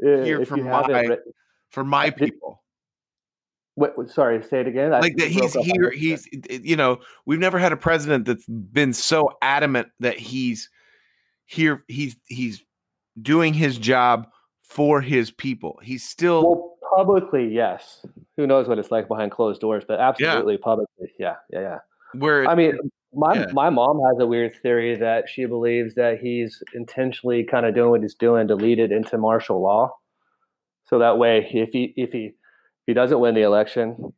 [0.00, 1.16] here for my
[1.70, 2.62] for my people.
[3.74, 4.90] What, sorry, say it again.
[4.90, 5.90] like that he's here.
[5.90, 10.68] He's you know we've never had a president that's been so adamant that he's
[11.46, 11.84] here.
[11.86, 12.64] He's he's
[13.20, 14.28] doing his job
[14.64, 15.78] for his people.
[15.82, 18.04] He's still well, publicly, yes.
[18.36, 20.60] Who knows what it's like behind closed doors, but absolutely yeah.
[20.62, 21.78] publicly, yeah, yeah, yeah.
[22.14, 22.78] Where I mean,
[23.14, 23.46] my yeah.
[23.52, 27.90] my mom has a weird theory that she believes that he's intentionally kind of doing
[27.90, 29.90] what he's doing to lead it into martial law,
[30.86, 32.34] so that way, if he if he if
[32.86, 34.12] he doesn't win the election,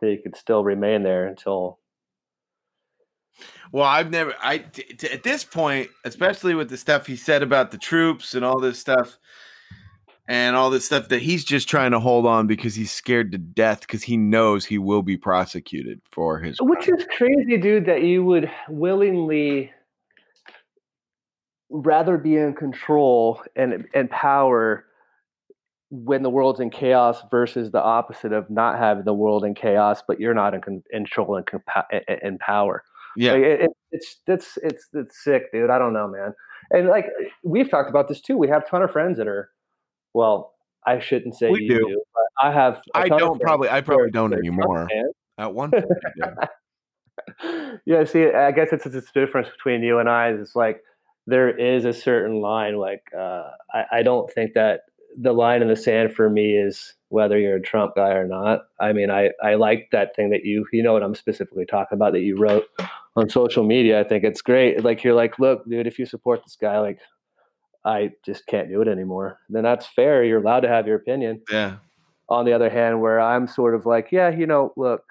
[0.00, 1.78] he could still remain there until
[3.72, 4.34] well, I've never.
[4.40, 8.34] I t- t- at this point, especially with the stuff he said about the troops
[8.34, 9.18] and all this stuff,
[10.26, 13.38] and all this stuff that he's just trying to hold on because he's scared to
[13.38, 16.58] death because he knows he will be prosecuted for his.
[16.60, 16.98] Which crime.
[16.98, 17.86] is crazy, dude.
[17.86, 19.72] That you would willingly
[21.70, 24.84] rather be in control and and power
[25.90, 30.02] when the world's in chaos versus the opposite of not having the world in chaos,
[30.06, 30.60] but you're not in,
[30.90, 32.82] control and in power.
[33.16, 35.70] Yeah, like it, it, it's it's it's it's sick, dude.
[35.70, 36.34] I don't know, man.
[36.70, 37.06] And like
[37.44, 38.36] we've talked about this too.
[38.36, 39.50] We have a ton of friends that are,
[40.14, 40.54] well,
[40.86, 41.78] I shouldn't say we do.
[41.78, 42.02] do
[42.40, 42.80] I have.
[42.94, 43.68] I don't probably.
[43.68, 44.88] I probably don't anymore.
[45.36, 45.84] At one point,
[46.16, 47.76] yeah.
[47.86, 48.04] yeah.
[48.04, 50.28] See, I guess it's it's a difference between you and I.
[50.28, 50.80] It's like
[51.26, 52.76] there is a certain line.
[52.76, 54.82] Like uh, I, I don't think that
[55.16, 58.62] the line in the sand for me is whether you're a Trump guy or not.
[58.80, 61.96] I mean, I, I like that thing that you, you know what I'm specifically talking
[61.96, 62.64] about that you wrote
[63.16, 64.00] on social media.
[64.00, 64.82] I think it's great.
[64.82, 66.98] Like, you're like, look, dude, if you support this guy, like,
[67.84, 69.40] I just can't do it anymore.
[69.48, 70.24] Then that's fair.
[70.24, 71.42] You're allowed to have your opinion.
[71.50, 71.76] Yeah.
[72.28, 75.02] On the other hand, where I'm sort of like, yeah, you know, look.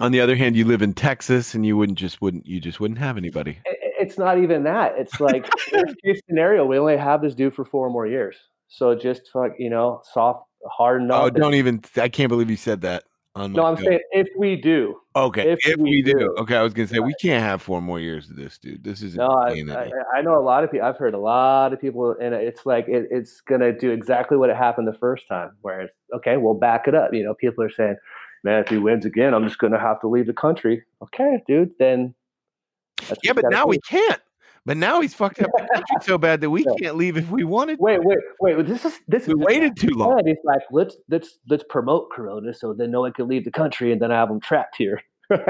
[0.00, 2.80] On the other hand, you live in Texas and you wouldn't just wouldn't you just
[2.80, 3.58] wouldn't have anybody.
[3.64, 4.92] It's not even that.
[4.98, 8.36] It's like worst case scenario, we only have this dude for four more years.
[8.68, 11.22] So just fuck, you know, soft, hard oh, enough.
[11.22, 11.82] Oh, don't even.
[11.96, 13.04] I can't believe you said that.
[13.36, 15.00] No, I'm saying if we do.
[15.14, 16.12] Okay, if, if we, we do.
[16.12, 16.34] do.
[16.38, 17.06] Okay, I was gonna say right.
[17.06, 18.82] we can't have four more years of this, dude.
[18.82, 19.26] This is no.
[19.26, 20.86] I, I, I, know a lot of people.
[20.86, 24.50] I've heard a lot of people, and it's like it, it's gonna do exactly what
[24.50, 25.52] it happened the first time.
[25.60, 27.12] Where it's okay, we'll back it up.
[27.12, 27.96] You know, people are saying,
[28.42, 31.72] "Man, if he wins again, I'm just gonna have to leave the country." Okay, dude,
[31.78, 32.14] then.
[33.22, 34.20] Yeah, but now we can't.
[34.66, 37.44] But now he's fucked up the country so bad that we can't leave if we
[37.44, 37.76] wanted.
[37.76, 37.84] To.
[37.84, 38.66] Wait, wait, wait.
[38.66, 39.28] This is this.
[39.28, 40.20] We is waited too long.
[40.26, 43.92] He's like, let's let's let's promote Corona so then no one can leave the country,
[43.92, 45.00] and then I have them trapped here.
[45.30, 45.40] Dude,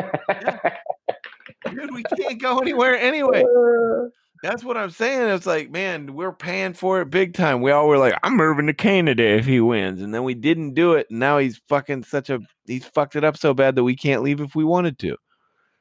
[1.94, 3.42] we can't go anywhere anyway.
[3.42, 4.08] Uh,
[4.42, 5.30] That's what I'm saying.
[5.30, 7.62] It's like, man, we're paying for it big time.
[7.62, 10.74] We all were like, I'm moving to Canada if he wins, and then we didn't
[10.74, 11.06] do it.
[11.08, 14.22] And now he's fucking such a he's fucked it up so bad that we can't
[14.22, 15.16] leave if we wanted to.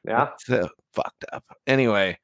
[0.08, 1.44] Yeah, so fucked up.
[1.66, 2.18] Anyway,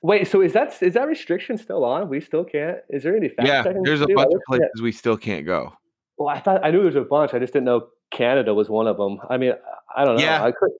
[0.00, 2.08] Wait, so is that is that restriction still on?
[2.08, 2.78] We still can't.
[2.88, 3.30] Is there any?
[3.42, 4.14] yeah, there's a do?
[4.14, 5.72] bunch of places we still can't go.
[6.18, 7.34] Well, I thought I knew there was a bunch.
[7.34, 9.18] I just didn't know Canada was one of them.
[9.28, 9.54] I mean,
[9.94, 10.22] I don't know.
[10.22, 10.70] Yeah, I could.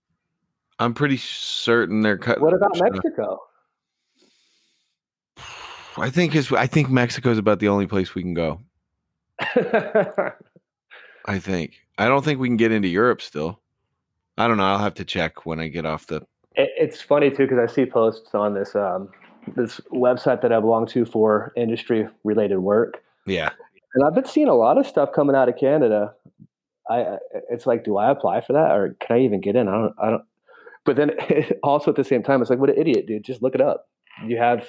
[0.79, 2.41] I'm pretty certain they're cut.
[2.41, 3.41] What about Mexico?
[5.97, 8.61] I think is I think Mexico is about the only place we can go.
[9.41, 11.75] I think.
[11.99, 13.61] I don't think we can get into Europe still.
[14.37, 14.65] I don't know.
[14.65, 16.23] I'll have to check when I get off the
[16.57, 19.09] it's funny too because I see posts on this um,
[19.57, 23.03] this website that I belong to for industry related work.
[23.27, 23.51] Yeah,
[23.95, 26.15] and I've been seeing a lot of stuff coming out of Canada.
[26.91, 27.19] I
[27.51, 29.69] it's like, do I apply for that or can I even get in?
[29.69, 29.95] I don't.
[30.03, 30.25] I don't.
[30.85, 31.11] But then
[31.63, 33.25] also at the same time, it's like, what an idiot, dude!
[33.25, 33.87] Just look it up.
[34.27, 34.67] You have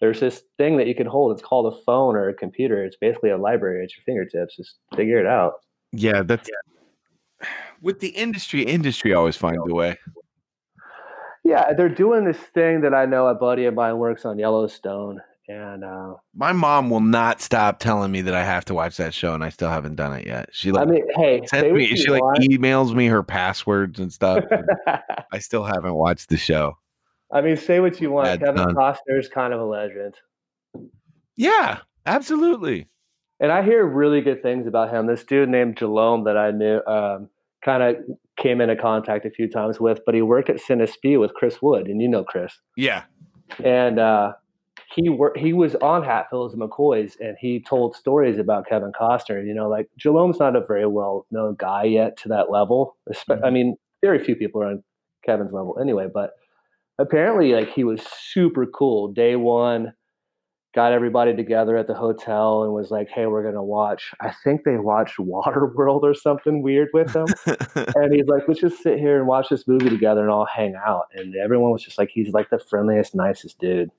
[0.00, 1.32] there's this thing that you can hold.
[1.32, 2.84] It's called a phone or a computer.
[2.84, 4.56] It's basically a library at your fingertips.
[4.56, 5.54] Just figure it out.
[5.92, 7.48] Yeah, that's yeah.
[7.82, 8.62] with the industry.
[8.62, 9.98] Industry always finds a way.
[11.50, 15.20] Yeah, they're doing this thing that I know a buddy of mine works on Yellowstone,
[15.48, 19.12] and uh, my mom will not stop telling me that I have to watch that
[19.12, 20.50] show, and I still haven't done it yet.
[20.52, 21.40] She like, I mean, hey,
[21.72, 22.38] me, she like want.
[22.38, 24.44] emails me her passwords and stuff.
[24.48, 24.64] And
[25.32, 26.78] I still haven't watched the show.
[27.32, 28.26] I mean, say what you want.
[28.26, 28.74] That's Kevin done.
[28.76, 30.14] Costner is kind of a legend.
[31.34, 32.86] Yeah, absolutely.
[33.40, 35.08] And I hear really good things about him.
[35.08, 37.28] This dude named Jalome that I knew, um,
[37.64, 37.96] kind of
[38.40, 41.86] came into contact a few times with, but he worked at Cinespia with Chris Wood,
[41.86, 42.52] and you know Chris.
[42.76, 43.04] Yeah.
[43.62, 44.32] And uh,
[44.94, 45.38] he worked.
[45.38, 49.46] He was on Hatfields and McCoys, and he told stories about Kevin Costner.
[49.46, 52.96] You know, like Jalome's not a very well known guy yet to that level.
[53.08, 53.44] Mm-hmm.
[53.44, 54.82] I mean, very few people are on
[55.24, 56.08] Kevin's level anyway.
[56.12, 56.30] But
[56.98, 59.92] apparently, like he was super cool day one
[60.74, 64.64] got everybody together at the hotel and was like, "Hey, we're gonna watch." I think
[64.64, 67.26] they watched Waterworld or something weird with him,
[67.96, 70.74] and he's like, "Let's just sit here and watch this movie together and all hang
[70.74, 73.90] out." And everyone was just like, "He's like the friendliest, nicest dude."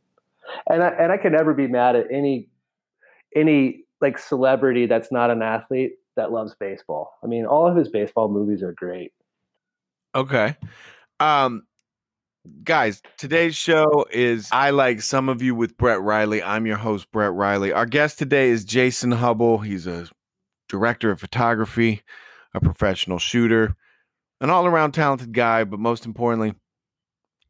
[0.70, 2.50] And I and I can never be mad at any
[3.36, 7.18] any like celebrity that's not an athlete that loves baseball.
[7.24, 9.14] I mean, all of his baseball movies are great.
[10.16, 10.56] Okay.
[11.20, 11.64] Um,
[12.64, 16.42] guys, today's show is I Like Some of You with Brett Riley.
[16.42, 17.72] I'm your host, Brett Riley.
[17.72, 19.64] Our guest today is Jason Hubbell.
[19.64, 20.08] He's a
[20.68, 22.02] director of photography,
[22.54, 23.76] a professional shooter,
[24.39, 26.54] an all around talented guy, but most importantly,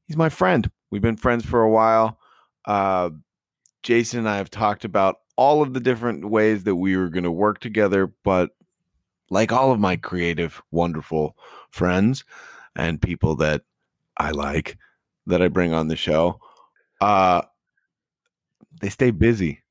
[0.08, 0.70] he's my friend.
[0.90, 2.20] We've been friends for a while.
[2.66, 3.12] Uh,
[3.84, 7.24] Jason and I have talked about all of the different ways that we were going
[7.24, 8.52] to work together, but
[9.30, 11.38] like all of my creative, wonderful
[11.70, 12.26] friends
[12.76, 13.62] and people that
[14.18, 14.78] I like
[15.28, 16.40] that I bring on the show,
[17.00, 17.42] uh,
[18.80, 19.62] they stay busy.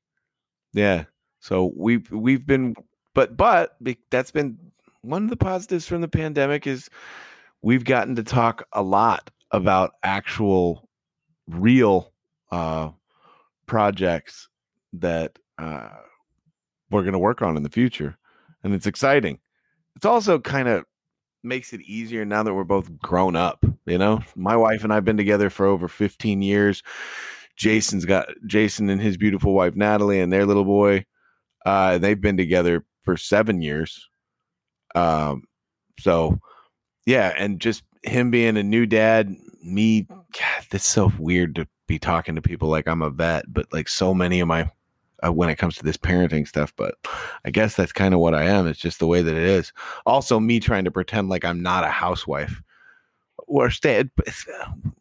[0.73, 1.05] Yeah.
[1.39, 2.75] So we've we've been,
[3.13, 3.75] but but
[4.09, 4.57] that's been
[5.01, 6.89] one of the positives from the pandemic is
[7.61, 10.87] we've gotten to talk a lot about actual,
[11.47, 12.13] real
[12.51, 12.89] uh,
[13.65, 14.47] projects
[14.93, 15.89] that uh,
[16.89, 18.17] we're going to work on in the future,
[18.63, 19.39] and it's exciting.
[19.95, 20.85] It's also kind of
[21.43, 23.63] makes it easier now that we're both grown up.
[23.85, 26.83] You know, my wife and I've been together for over 15 years.
[27.55, 31.05] Jason's got Jason and his beautiful wife Natalie and their little boy.
[31.65, 34.09] Uh, they've been together for seven years.
[34.95, 35.43] Um,
[35.99, 36.39] so
[37.05, 41.99] yeah, and just him being a new dad, me, God, that's so weird to be
[41.99, 44.69] talking to people like I'm a vet, but like so many of my
[45.25, 46.95] uh, when it comes to this parenting stuff, but
[47.45, 48.67] I guess that's kind of what I am.
[48.67, 49.71] It's just the way that it is.
[50.05, 52.61] Also, me trying to pretend like I'm not a housewife
[53.37, 54.03] or stay.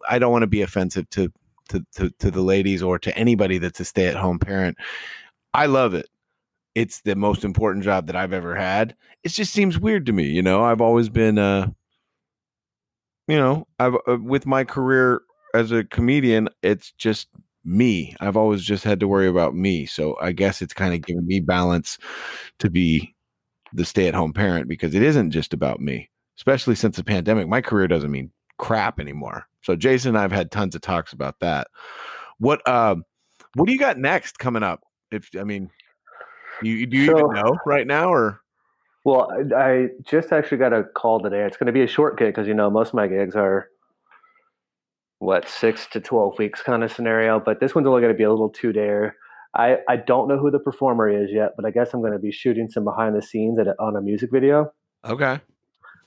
[0.09, 1.33] I don't want to be offensive to,
[1.69, 4.77] to to to the ladies or to anybody that's a stay at home parent.
[5.55, 6.09] I love it.
[6.75, 8.95] It's the most important job that I've ever had.
[9.23, 10.63] It just seems weird to me, you know.
[10.63, 11.69] I've always been, uh,
[13.29, 15.23] you know, I've uh, with my career
[15.55, 17.29] as a comedian, it's just
[17.65, 18.17] me.
[18.21, 19.87] I've always just had to worry about me.
[19.87, 21.99] So I guess it's kind of given me balance
[22.59, 23.15] to be
[23.73, 27.49] the stay at home parent because it isn't just about me, especially since the pandemic.
[27.49, 29.47] My career doesn't mean crap anymore.
[29.63, 31.69] So Jason and I've had tons of talks about that.
[32.39, 33.05] What um
[33.55, 34.81] what do you got next coming up?
[35.11, 35.71] If I mean
[36.63, 38.41] you do you so, even know right now or
[39.05, 41.43] well, I, I just actually got a call today.
[41.45, 43.69] It's going to be a short gig because you know most of my gigs are
[45.21, 48.25] what six to 12 weeks kind of scenario but this one's only going to be
[48.25, 49.09] a little two day
[49.55, 52.19] I, I don't know who the performer is yet but i guess i'm going to
[52.19, 54.73] be shooting some behind the scenes at, on a music video.
[55.05, 55.41] Okay.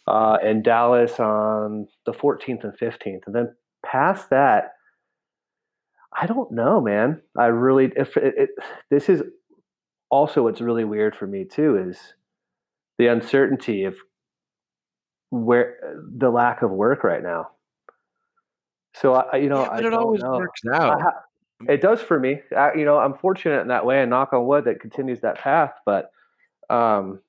[0.05, 3.55] Uh, in dallas on the 14th and 15th and then
[3.85, 4.73] past that
[6.19, 7.21] i don't know man.
[7.37, 8.49] I really if it, it,
[8.89, 9.21] this is
[10.09, 11.99] also what's really weird for me too is
[12.97, 13.95] the uncertainty of
[15.29, 15.75] where
[16.17, 17.47] the lack of work right now
[18.95, 20.37] so I, you know, yeah, but it always know.
[20.37, 21.01] works out.
[21.01, 21.21] Ha-
[21.67, 22.41] it does for me.
[22.55, 25.37] I, you know, I'm fortunate in that way, and knock on wood that continues that
[25.37, 25.73] path.
[25.85, 26.11] But,
[26.69, 27.21] um,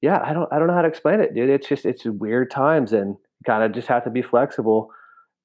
[0.00, 1.50] yeah, I don't, I don't know how to explain it, dude.
[1.50, 3.16] It's just, it's weird times, and
[3.46, 4.90] kind of just have to be flexible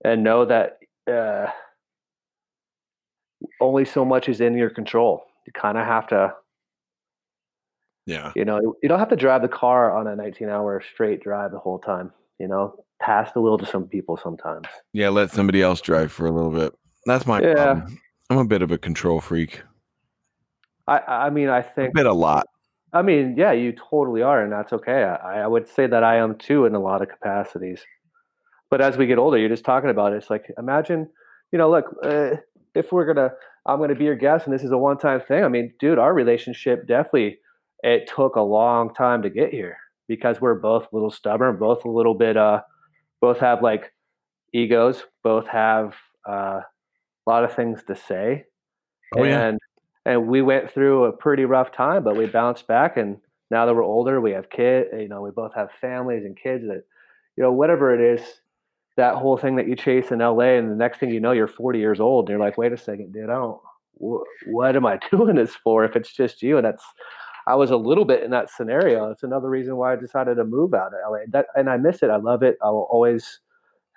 [0.03, 0.79] and know that
[1.11, 1.47] uh,
[3.61, 5.23] only so much is in your control.
[5.45, 6.33] You kind of have to.
[8.05, 8.31] Yeah.
[8.35, 11.51] You know, you don't have to drive the car on a 19 hour straight drive
[11.51, 12.11] the whole time.
[12.39, 14.67] You know, pass the wheel to some people sometimes.
[14.93, 16.73] Yeah, let somebody else drive for a little bit.
[17.05, 17.53] That's my yeah.
[17.53, 17.99] Problem.
[18.29, 19.61] I'm a bit of a control freak.
[20.87, 22.47] I I mean I think a bit a lot.
[22.93, 25.03] I mean, yeah, you totally are, and that's okay.
[25.03, 27.83] I, I would say that I am too in a lot of capacities.
[28.69, 30.17] But as we get older, you're just talking about it.
[30.17, 31.09] It's like imagine,
[31.51, 32.37] you know, look, uh,
[32.73, 33.31] if we're gonna,
[33.65, 35.43] I'm gonna be your guest, and this is a one-time thing.
[35.43, 37.39] I mean, dude, our relationship definitely
[37.83, 39.77] it took a long time to get here
[40.07, 42.61] because we're both a little stubborn, both a little bit uh
[43.21, 43.93] both have like
[44.53, 45.95] egos, both have
[46.27, 48.45] uh, a lot of things to say.
[49.15, 49.59] Oh, and
[50.05, 50.13] yeah.
[50.13, 53.17] and we went through a pretty rough time, but we bounced back and
[53.51, 56.63] now that we're older, we have kids, you know, we both have families and kids
[56.67, 56.83] that,
[57.37, 58.21] you know, whatever it is,
[58.97, 61.47] that whole thing that you chase in LA and the next thing you know, you're
[61.47, 63.61] 40 years old and you're like, wait a second, dude, I don't,
[63.99, 66.57] wh- what am I doing this for if it's just you?
[66.57, 66.83] And that's,
[67.47, 69.11] I was a little bit in that scenario.
[69.11, 71.19] It's another reason why I decided to move out of LA.
[71.31, 72.09] That, and I miss it.
[72.09, 72.57] I love it.
[72.63, 73.39] I will always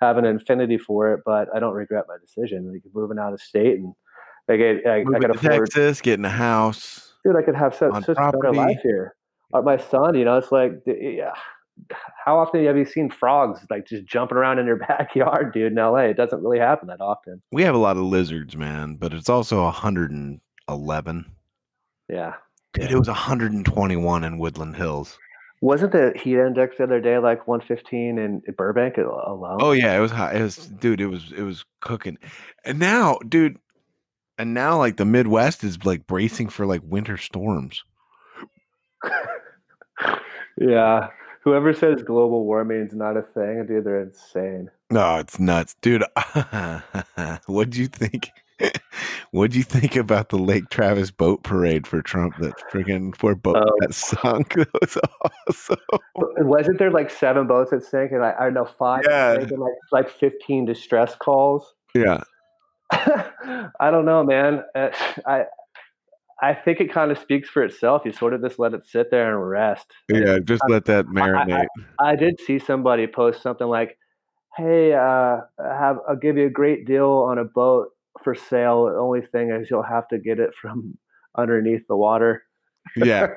[0.01, 2.71] have an infinity for it, but I don't regret my decision.
[2.71, 3.93] Like moving out of state and
[4.47, 7.13] I get, I, I could afford Texas, getting a house.
[7.23, 9.15] Dude, I could have such, such a better life here.
[9.53, 11.33] Uh, my son, you know, it's like, yeah.
[12.25, 15.71] How often have you seen frogs like just jumping around in your backyard, dude?
[15.71, 17.41] In LA, it doesn't really happen that often.
[17.51, 21.25] We have a lot of lizards, man, but it's also 111.
[22.09, 22.33] Yeah,
[22.73, 22.95] Dude, yeah.
[22.95, 25.17] it was 121 in Woodland Hills.
[25.61, 29.57] Wasn't the heat index the other day like 115 in Burbank alone?
[29.61, 30.35] Oh yeah, it was hot.
[30.35, 31.01] It was, dude.
[31.01, 32.17] It was it was cooking,
[32.63, 33.57] and now, dude,
[34.37, 37.83] and now like the Midwest is like bracing for like winter storms.
[40.59, 41.07] Yeah.
[41.43, 44.69] Whoever says global warming is not a thing, dude, they're insane.
[44.91, 46.03] No, it's nuts, dude.
[47.45, 48.29] what do you think?
[49.31, 52.35] What'd you think about the Lake Travis boat parade for Trump?
[52.39, 54.55] That freaking poor boat um, that sunk.
[54.59, 54.97] That was
[55.47, 55.77] awesome.
[56.15, 59.45] Wasn't there like seven boats that sank, and I, I know five, yeah.
[59.51, 61.73] like like fifteen distress calls.
[61.93, 62.23] Yeah.
[62.91, 64.63] I don't know, man.
[64.75, 64.89] Uh,
[65.25, 65.45] I
[66.41, 68.03] I think it kind of speaks for itself.
[68.05, 69.91] You sort of just let it sit there and rest.
[70.09, 71.67] Yeah, and just I, let that marinate.
[71.99, 73.97] I, I, I, did see somebody post something like,
[74.57, 77.89] "Hey, uh, have I'll give you a great deal on a boat
[78.29, 78.85] for sale.
[78.85, 80.97] The only thing is you'll have to get it from
[81.35, 82.43] underneath the water."
[82.95, 83.27] Yeah.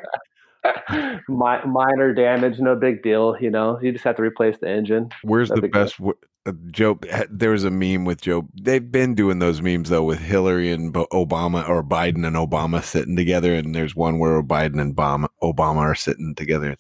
[1.29, 3.37] minor damage, no big deal.
[3.41, 5.11] You know, you just have to replace the engine.
[5.23, 6.01] Where's the best?
[6.45, 6.99] Uh, Joe,
[7.31, 8.49] there was a meme with Joe.
[8.61, 13.17] They've been doing those memes though with Hillary and Obama or Biden and Obama sitting
[13.17, 13.55] together.
[13.55, 16.77] And there's one where Biden and Obama, Obama are sitting together,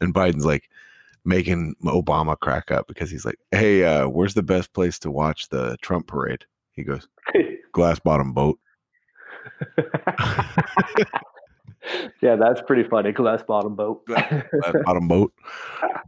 [0.00, 0.68] and Biden's like
[1.24, 5.48] making Obama crack up because he's like, "Hey, uh, where's the best place to watch
[5.48, 6.44] the Trump parade?"
[6.76, 7.08] He goes,
[7.72, 8.58] "Glass bottom boat."
[12.22, 13.12] yeah, that's pretty funny.
[13.12, 14.04] Glass bottom boat.
[14.06, 14.44] glass
[14.84, 15.32] bottom boat.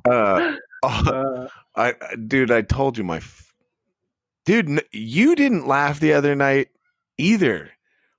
[0.08, 1.94] Uh, uh, I,
[2.26, 3.20] dude, I told you my,
[4.44, 6.68] dude, you didn't laugh the other night
[7.16, 7.70] either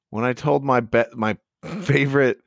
[0.10, 1.38] when I told my bet my
[1.82, 2.40] favorite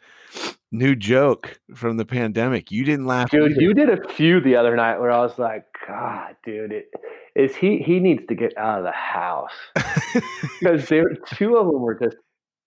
[0.71, 2.71] new joke from the pandemic.
[2.71, 3.53] You didn't laugh, dude.
[3.53, 3.61] Either.
[3.61, 6.87] You did a few the other night where I was like, God, dude, it
[7.35, 7.79] is he.
[7.79, 9.53] He needs to get out of the house
[10.61, 12.17] because there two of them were just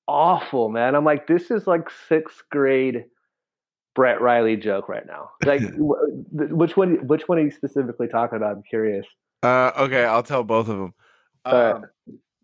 [0.08, 0.96] awful, man.
[0.96, 3.06] I'm like, this is like sixth grade
[3.96, 5.32] Brett Riley joke right now?
[5.44, 7.08] Like, which one?
[7.08, 8.58] Which one are you specifically talking about?
[8.58, 9.06] I'm curious.
[9.42, 10.94] Uh, okay, I'll tell both of them.
[11.46, 11.80] Uh,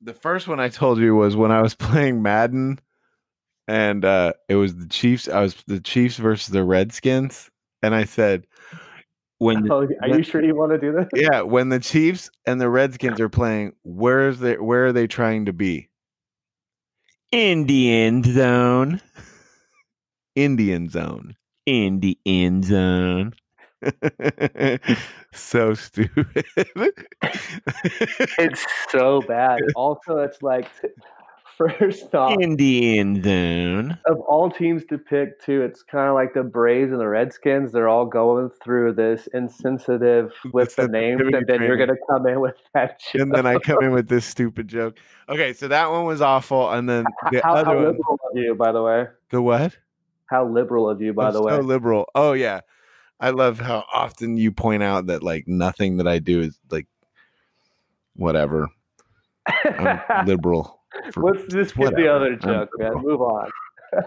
[0.01, 2.79] the first one I told you was when I was playing Madden,
[3.67, 5.27] and uh, it was the Chiefs.
[5.27, 7.51] I was the Chiefs versus the Redskins,
[7.83, 8.47] and I said,
[9.41, 12.61] "When oh, are you sure you want to do this?" Yeah, when the Chiefs and
[12.61, 14.57] the Redskins are playing, where is they?
[14.57, 15.89] Where are they trying to be?
[17.31, 19.01] Indian zone.
[20.35, 21.35] Indian zone
[21.65, 23.33] in the end zone.
[25.33, 26.45] so stupid.
[28.37, 29.59] it's so bad.
[29.75, 30.67] Also, it's like
[31.57, 33.97] first off in the end.
[34.05, 37.71] Of all teams to pick, too, it's kind of like the Braves and the Redskins.
[37.71, 42.27] They're all going through this insensitive with the names, and then you're going to come
[42.27, 42.99] in with that.
[42.99, 43.21] Joke.
[43.21, 44.97] And then I come in with this stupid joke.
[45.29, 48.55] Okay, so that one was awful, and then the how, other how one, of you,
[48.55, 49.07] by the way.
[49.29, 49.77] The what?
[50.25, 51.55] How liberal of you, by I'm the way.
[51.55, 52.07] So liberal.
[52.15, 52.61] Oh yeah.
[53.21, 56.87] I love how often you point out that like nothing that I do is like
[58.15, 58.67] whatever.
[59.45, 60.80] I'm liberal.
[61.15, 62.93] Let's just get the other joke, man.
[63.03, 63.49] Move on.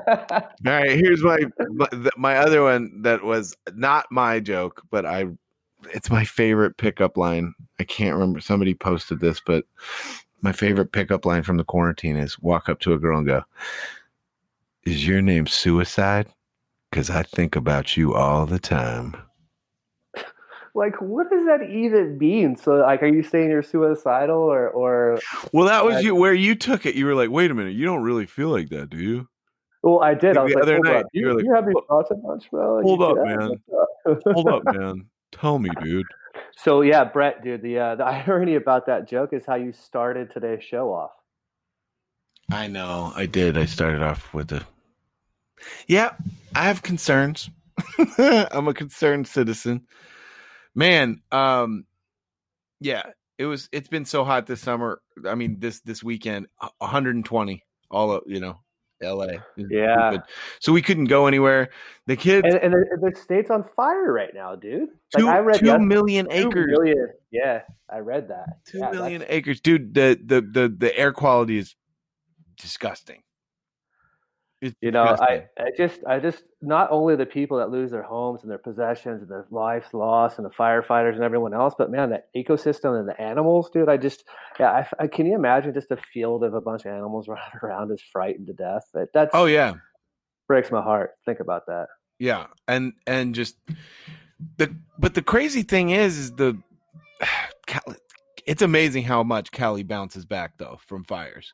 [0.09, 1.39] All right, here's my,
[1.71, 5.27] my my other one that was not my joke, but I
[5.93, 7.55] it's my favorite pickup line.
[7.79, 9.65] I can't remember somebody posted this, but
[10.41, 13.43] my favorite pickup line from the quarantine is walk up to a girl and go,
[14.85, 16.29] is your name suicide?
[16.91, 19.17] Because I think about you all the time.
[20.75, 22.57] Like, what does that even mean?
[22.57, 25.21] So, like, are you saying you're suicidal, or, or?
[25.53, 26.97] Well, that was you where you took it.
[26.97, 29.29] You were like, "Wait a minute, you don't really feel like that, do you?"
[29.83, 30.35] Well, I did.
[30.35, 31.07] Like I was the like, other night, up.
[31.13, 32.83] you, you, like, you have these thoughts a bunch, bro.
[32.83, 33.51] Hold up, man.
[34.33, 35.07] hold up, man.
[35.31, 36.07] Tell me, dude.
[36.57, 37.63] So yeah, Brett, dude.
[37.63, 41.13] The uh, the irony about that joke is how you started today's show off.
[42.51, 43.13] I know.
[43.15, 43.57] I did.
[43.57, 44.67] I started off with a
[45.87, 46.11] yeah,
[46.55, 47.51] I have concerns.
[48.19, 49.83] I'm a concerned citizen.
[50.75, 51.87] Man, um
[52.81, 53.03] yeah,
[53.39, 55.01] it was it's been so hot this summer.
[55.27, 56.49] I mean this this weekend
[56.79, 58.59] 120 all of, you know,
[59.03, 59.27] LA.
[59.57, 60.11] Yeah.
[60.11, 60.27] Stupid.
[60.61, 61.71] So we couldn't go anywhere.
[62.07, 64.89] The kids and, and the, the, state's on fire right now, dude.
[65.15, 66.79] Like two, I read two million acres.
[66.79, 68.65] Million, yeah, I read that.
[68.67, 69.95] Two yeah, million acres, dude.
[69.95, 71.75] The, the the the air quality is
[72.57, 73.23] disgusting.
[74.65, 78.03] It's you know, I, I just, I just, not only the people that lose their
[78.03, 81.91] homes and their possessions and their lives lost and the firefighters and everyone else, but
[81.91, 84.25] man, that ecosystem and the animals, dude, I just,
[84.59, 87.59] yeah, I, I can you imagine just a field of a bunch of animals running
[87.63, 88.85] around is frightened to death?
[88.95, 89.75] That, that's, oh yeah,
[90.49, 91.11] breaks my heart.
[91.27, 91.89] Think about that.
[92.19, 92.47] Yeah.
[92.67, 93.57] And, and just
[94.57, 96.57] the, but the crazy thing is, is the,
[98.47, 101.53] it's amazing how much Cali bounces back though from fires.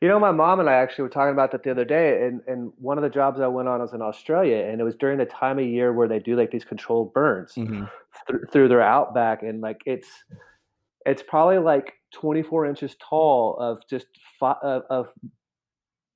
[0.00, 2.42] You know, my mom and I actually were talking about that the other day, and,
[2.46, 5.18] and one of the jobs I went on was in Australia, and it was during
[5.18, 7.84] the time of year where they do like these controlled burns mm-hmm.
[8.28, 10.08] th- through their outback, and like it's
[11.06, 14.06] it's probably like 24 inches tall of just
[14.38, 15.08] fi- of, of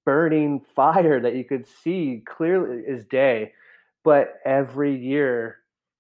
[0.04, 3.52] burning fire that you could see clearly as day
[4.04, 5.58] but every year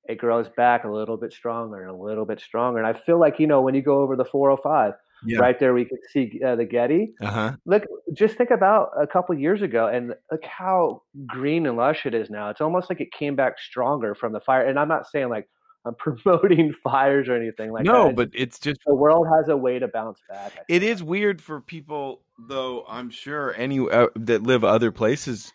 [0.08, 2.78] it grows back a little bit stronger and a little bit stronger.
[2.78, 4.94] And I feel like you know when you go over the 405,
[5.24, 5.38] yeah.
[5.38, 7.12] right there we could see uh, the Getty.
[7.20, 7.56] Uh-huh.
[7.66, 12.14] Look, just think about a couple years ago and look how green and lush it
[12.14, 12.50] is now.
[12.50, 14.66] It's almost like it came back stronger from the fire.
[14.66, 15.48] And I'm not saying like
[15.84, 18.16] I'm promoting fires or anything like no, that.
[18.16, 20.52] but it's just the world has a way to bounce back.
[20.68, 22.84] It is weird for people, though.
[22.86, 25.52] I'm sure any uh, that live other places.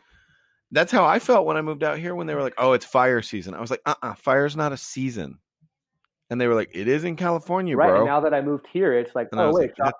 [0.72, 2.16] That's how I felt when I moved out here.
[2.16, 4.56] When they were like, "Oh, it's fire season," I was like, "Uh, uh-uh, uh fire's
[4.56, 5.38] not a season."
[6.30, 8.68] And they were like, "It is in California, right, bro." And now that I moved
[8.72, 9.94] here, it's like, and "Oh wait." Like,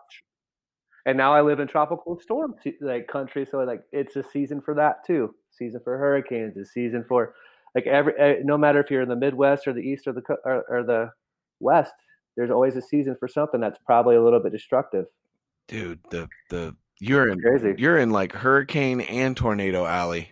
[1.06, 4.74] and now I live in tropical storm like country, so like it's a season for
[4.74, 5.36] that too.
[5.52, 7.36] Season for hurricanes, a season for
[7.76, 10.24] like every eh, no matter if you're in the Midwest or the East or the
[10.44, 11.12] or, or the
[11.60, 11.94] West,
[12.36, 15.06] there's always a season for something that's probably a little bit destructive.
[15.68, 17.76] Dude, the the you're in Crazy.
[17.78, 20.32] you're in like hurricane and tornado alley.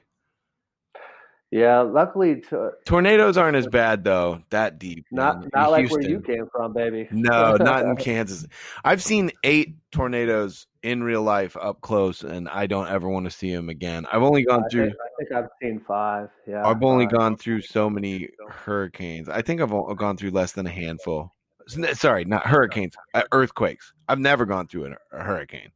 [1.53, 4.41] Yeah, luckily to, tornadoes aren't as bad though.
[4.49, 7.07] That deep, not not like where you came from, baby.
[7.11, 8.47] No, not in Kansas.
[8.83, 13.29] I've seen eight tornadoes in real life up close, and I don't ever want to
[13.29, 14.07] see them again.
[14.11, 14.85] I've only gone I through.
[14.85, 16.29] Think, I think I've seen five.
[16.47, 19.29] Yeah, I've only gone through so many hurricanes.
[19.29, 21.35] I think I've gone through less than a handful.
[21.67, 23.93] Sorry, not hurricanes, uh, earthquakes.
[24.09, 25.69] I've never gone through a hurricane.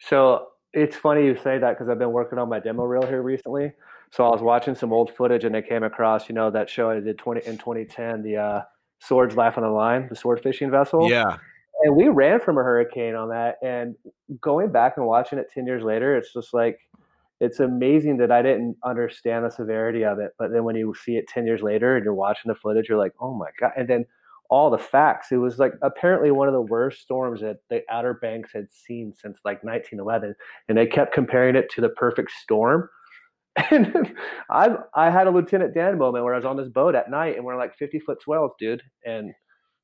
[0.00, 3.22] So it's funny you say that because I've been working on my demo reel here
[3.22, 3.72] recently.
[4.12, 6.90] So I was watching some old footage and I came across, you know, that show
[6.90, 8.62] I did 20 in 2010, the uh,
[9.00, 11.10] Swords Life on the Line, the sword fishing vessel.
[11.10, 11.36] Yeah.
[11.82, 13.56] And we ran from a hurricane on that.
[13.62, 13.94] And
[14.40, 16.78] going back and watching it 10 years later, it's just like,
[17.40, 20.32] it's amazing that I didn't understand the severity of it.
[20.38, 22.98] But then when you see it 10 years later and you're watching the footage, you're
[22.98, 23.70] like, oh my God.
[23.76, 24.06] And then
[24.50, 28.14] all the facts, it was like apparently one of the worst storms that the Outer
[28.14, 30.34] Banks had seen since like 1911.
[30.68, 32.88] And they kept comparing it to the perfect storm
[33.70, 34.14] and
[34.50, 37.36] I I had a Lieutenant Dan moment where I was on this boat at night
[37.36, 38.82] and we're like 50 foot swells, dude.
[39.04, 39.32] And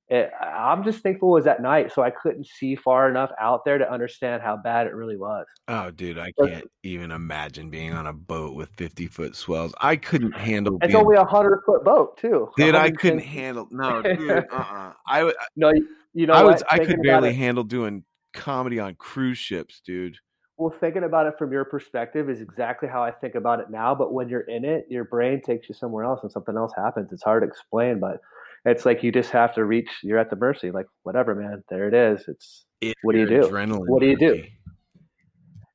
[0.09, 3.65] it, I'm just thankful it was at night, so I couldn't see far enough out
[3.65, 5.47] there to understand how bad it really was.
[5.67, 9.73] Oh, dude, I can't even imagine being on a boat with 50 foot swells.
[9.81, 10.77] I couldn't handle.
[10.83, 11.03] It's being...
[11.03, 12.51] only a hundred foot boat too.
[12.57, 13.67] Dude, I couldn't handle.
[13.71, 14.93] No, dude, uh-uh.
[15.07, 15.73] I no,
[16.13, 16.63] you know, I was.
[16.71, 18.05] I could barely handle doing
[18.35, 20.19] comedy on cruise ships, dude
[20.57, 23.95] well thinking about it from your perspective is exactly how i think about it now
[23.95, 27.13] but when you're in it your brain takes you somewhere else and something else happens.
[27.13, 28.21] It's hard to explain but
[28.65, 31.89] it's like you just have to reach you're at the mercy like whatever man there
[31.89, 33.43] it is it's, it's what do you do?
[33.43, 34.45] adrenaline what do you do?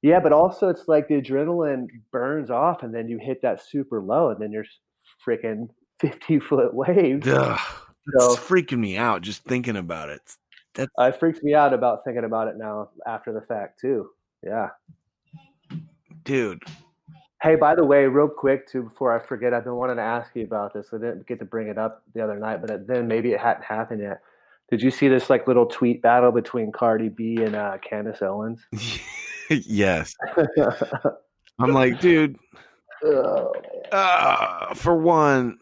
[0.02, 4.02] yeah but also it's like the adrenaline burns off and then you hit that super
[4.02, 4.66] low and then you're
[5.26, 5.68] freaking
[6.00, 7.28] 50 foot waves.
[7.28, 7.60] Ugh,
[8.18, 10.22] so, freaking me out just thinking about it.
[10.76, 14.10] That uh, it freaks me out about thinking about it now after the fact too
[14.44, 14.70] yeah.
[16.24, 16.64] Dude.
[17.42, 20.36] Hey, by the way, real quick too, before I forget, I've been wanting to ask
[20.36, 20.88] you about this.
[20.94, 23.64] I didn't get to bring it up the other night, but then maybe it hadn't
[23.64, 24.22] happened yet.
[24.70, 28.60] Did you see this like little tweet battle between Cardi B and uh, Candace Owens?
[29.50, 30.14] yes.
[31.60, 32.38] I'm like, dude.
[33.04, 33.54] Oh,
[33.92, 35.58] uh, for one,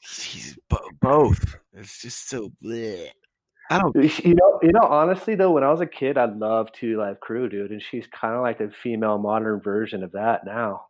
[0.00, 0.58] she's
[1.00, 1.56] both.
[1.72, 3.08] It's just so bleh.
[3.72, 3.94] I don't.
[3.96, 4.82] You know, you know.
[4.82, 8.06] Honestly, though, when I was a kid, I loved Two Live Crew, dude, and she's
[8.08, 10.88] kind of like the female modern version of that now.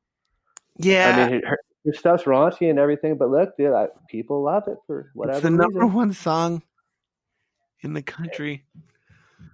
[0.79, 4.65] Yeah, I mean, her, her stuff's raunchy and everything, but look, dude, I, people love
[4.67, 5.37] it for whatever.
[5.37, 5.63] It's the reason.
[5.63, 6.63] number one song
[7.83, 8.65] in the country.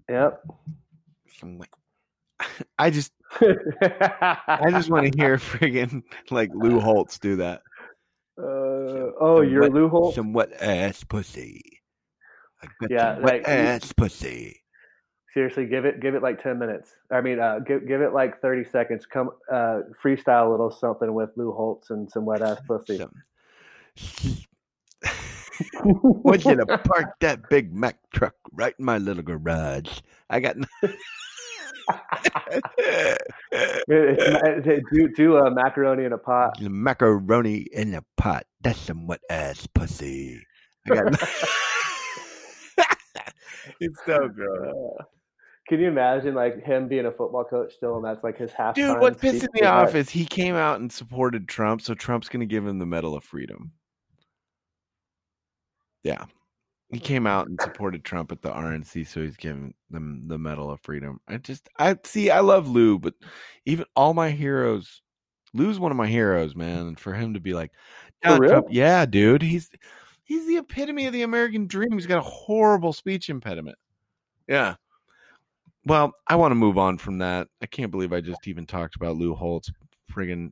[0.09, 0.43] Yep.
[2.79, 3.12] I just,
[3.43, 7.61] I just want to hear friggin' like Lou Holtz do that.
[8.39, 10.14] Uh, oh, you're Lou Holtz.
[10.14, 11.78] Some wet ass pussy
[12.88, 14.61] yeah, like ass pussy.
[15.34, 16.96] Seriously, give it give it like ten minutes.
[17.11, 19.06] I mean, uh, give give it like thirty seconds.
[19.06, 23.04] Come uh, freestyle a little something with Lou Holtz and some wet ass pussy.
[25.82, 30.00] want you to park that Big Mac truck right in my little garage.
[30.30, 30.56] I got.
[33.88, 36.61] do do a macaroni in a pot.
[36.61, 38.44] Macaroni in a pot.
[38.62, 40.40] That's some wet ass pussy.
[40.90, 41.22] I got.
[43.81, 44.69] it's so good.
[44.69, 45.05] Uh,
[45.69, 48.75] can you imagine like him being a football coach still, and that's like his half?
[48.75, 52.41] Dude, what pisses me off is he came out and supported Trump, so Trump's going
[52.41, 53.73] to give him the Medal of Freedom.
[56.05, 56.25] Yeah,
[56.91, 60.71] he came out and supported Trump at the RNC, so he's giving them the Medal
[60.71, 61.21] of Freedom.
[61.29, 63.14] I just, I see, I love Lou, but
[63.66, 65.03] even all my heroes,
[65.53, 66.89] Lou's one of my heroes, man.
[66.89, 67.73] And for him to be like,
[68.25, 69.71] Trump, yeah, dude, he's
[70.29, 71.93] He's the epitome of the American dream.
[71.93, 73.79] He's got a horrible speech impediment.
[74.47, 74.74] Yeah.
[75.87, 77.49] Well, I want to move on from that.
[77.62, 79.70] I can't believe I just even talked about Lou Holtz
[80.14, 80.51] friggin'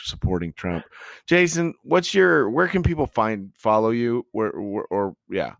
[0.00, 0.82] supporting Trump.
[1.26, 4.24] Jason, what's your where can people find follow you?
[4.32, 5.52] Where, where or yeah,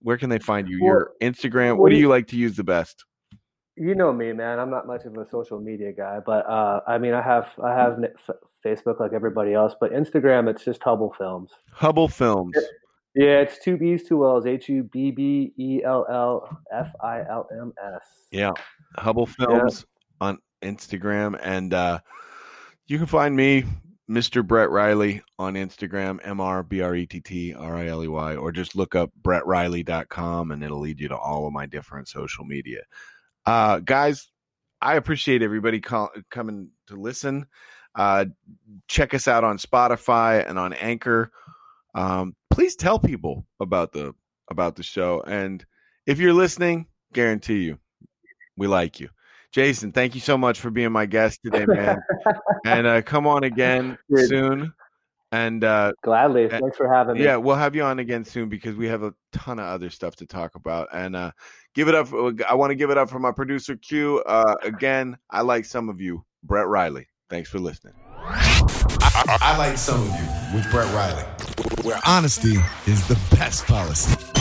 [0.00, 0.78] where can they find you?
[0.82, 1.76] Your Instagram.
[1.76, 3.04] What do you like to use the best?
[3.76, 4.58] You know me, man.
[4.58, 7.72] I'm not much of a social media guy, but uh, I mean, I have I
[7.72, 8.00] have
[8.66, 11.52] Facebook like everybody else, but Instagram, it's just Hubbell Films.
[11.72, 12.56] Hubbell Films.
[13.14, 17.20] Yeah, it's two B's, two L's, H U B B E L L F I
[17.28, 18.02] L M S.
[18.30, 18.52] Yeah,
[18.98, 19.84] Hubbell Films
[20.20, 20.28] yeah.
[20.28, 22.00] on Instagram, and uh,
[22.86, 23.64] you can find me,
[24.08, 24.46] Mr.
[24.46, 28.08] Brett Riley, on Instagram, M R B R E T T R I L E
[28.08, 32.08] Y, or just look up BrettRiley.com, and it'll lead you to all of my different
[32.08, 32.80] social media.
[33.44, 34.30] Uh, guys,
[34.80, 37.46] I appreciate everybody call, coming to listen.
[37.94, 38.24] Uh,
[38.88, 41.30] check us out on Spotify and on Anchor.
[41.94, 44.14] Um, please tell people about the
[44.50, 45.22] about the show.
[45.26, 45.64] And
[46.06, 47.78] if you're listening, guarantee you,
[48.56, 49.08] we like you.
[49.52, 51.98] Jason, thank you so much for being my guest today, man.
[52.64, 54.28] and uh, come on again Dude.
[54.28, 54.72] soon.
[55.30, 57.24] And uh, gladly, thanks for having me.
[57.24, 60.16] Yeah, we'll have you on again soon because we have a ton of other stuff
[60.16, 60.88] to talk about.
[60.92, 61.32] And uh,
[61.74, 62.08] give it up.
[62.48, 64.22] I want to give it up for my producer Q.
[64.26, 67.06] Uh, again, I like some of you, Brett Riley.
[67.30, 67.94] Thanks for listening.
[68.18, 68.58] I,
[69.00, 71.24] I, I like some of you with Brett Riley,
[71.82, 72.56] where honesty
[72.86, 74.31] is the best policy.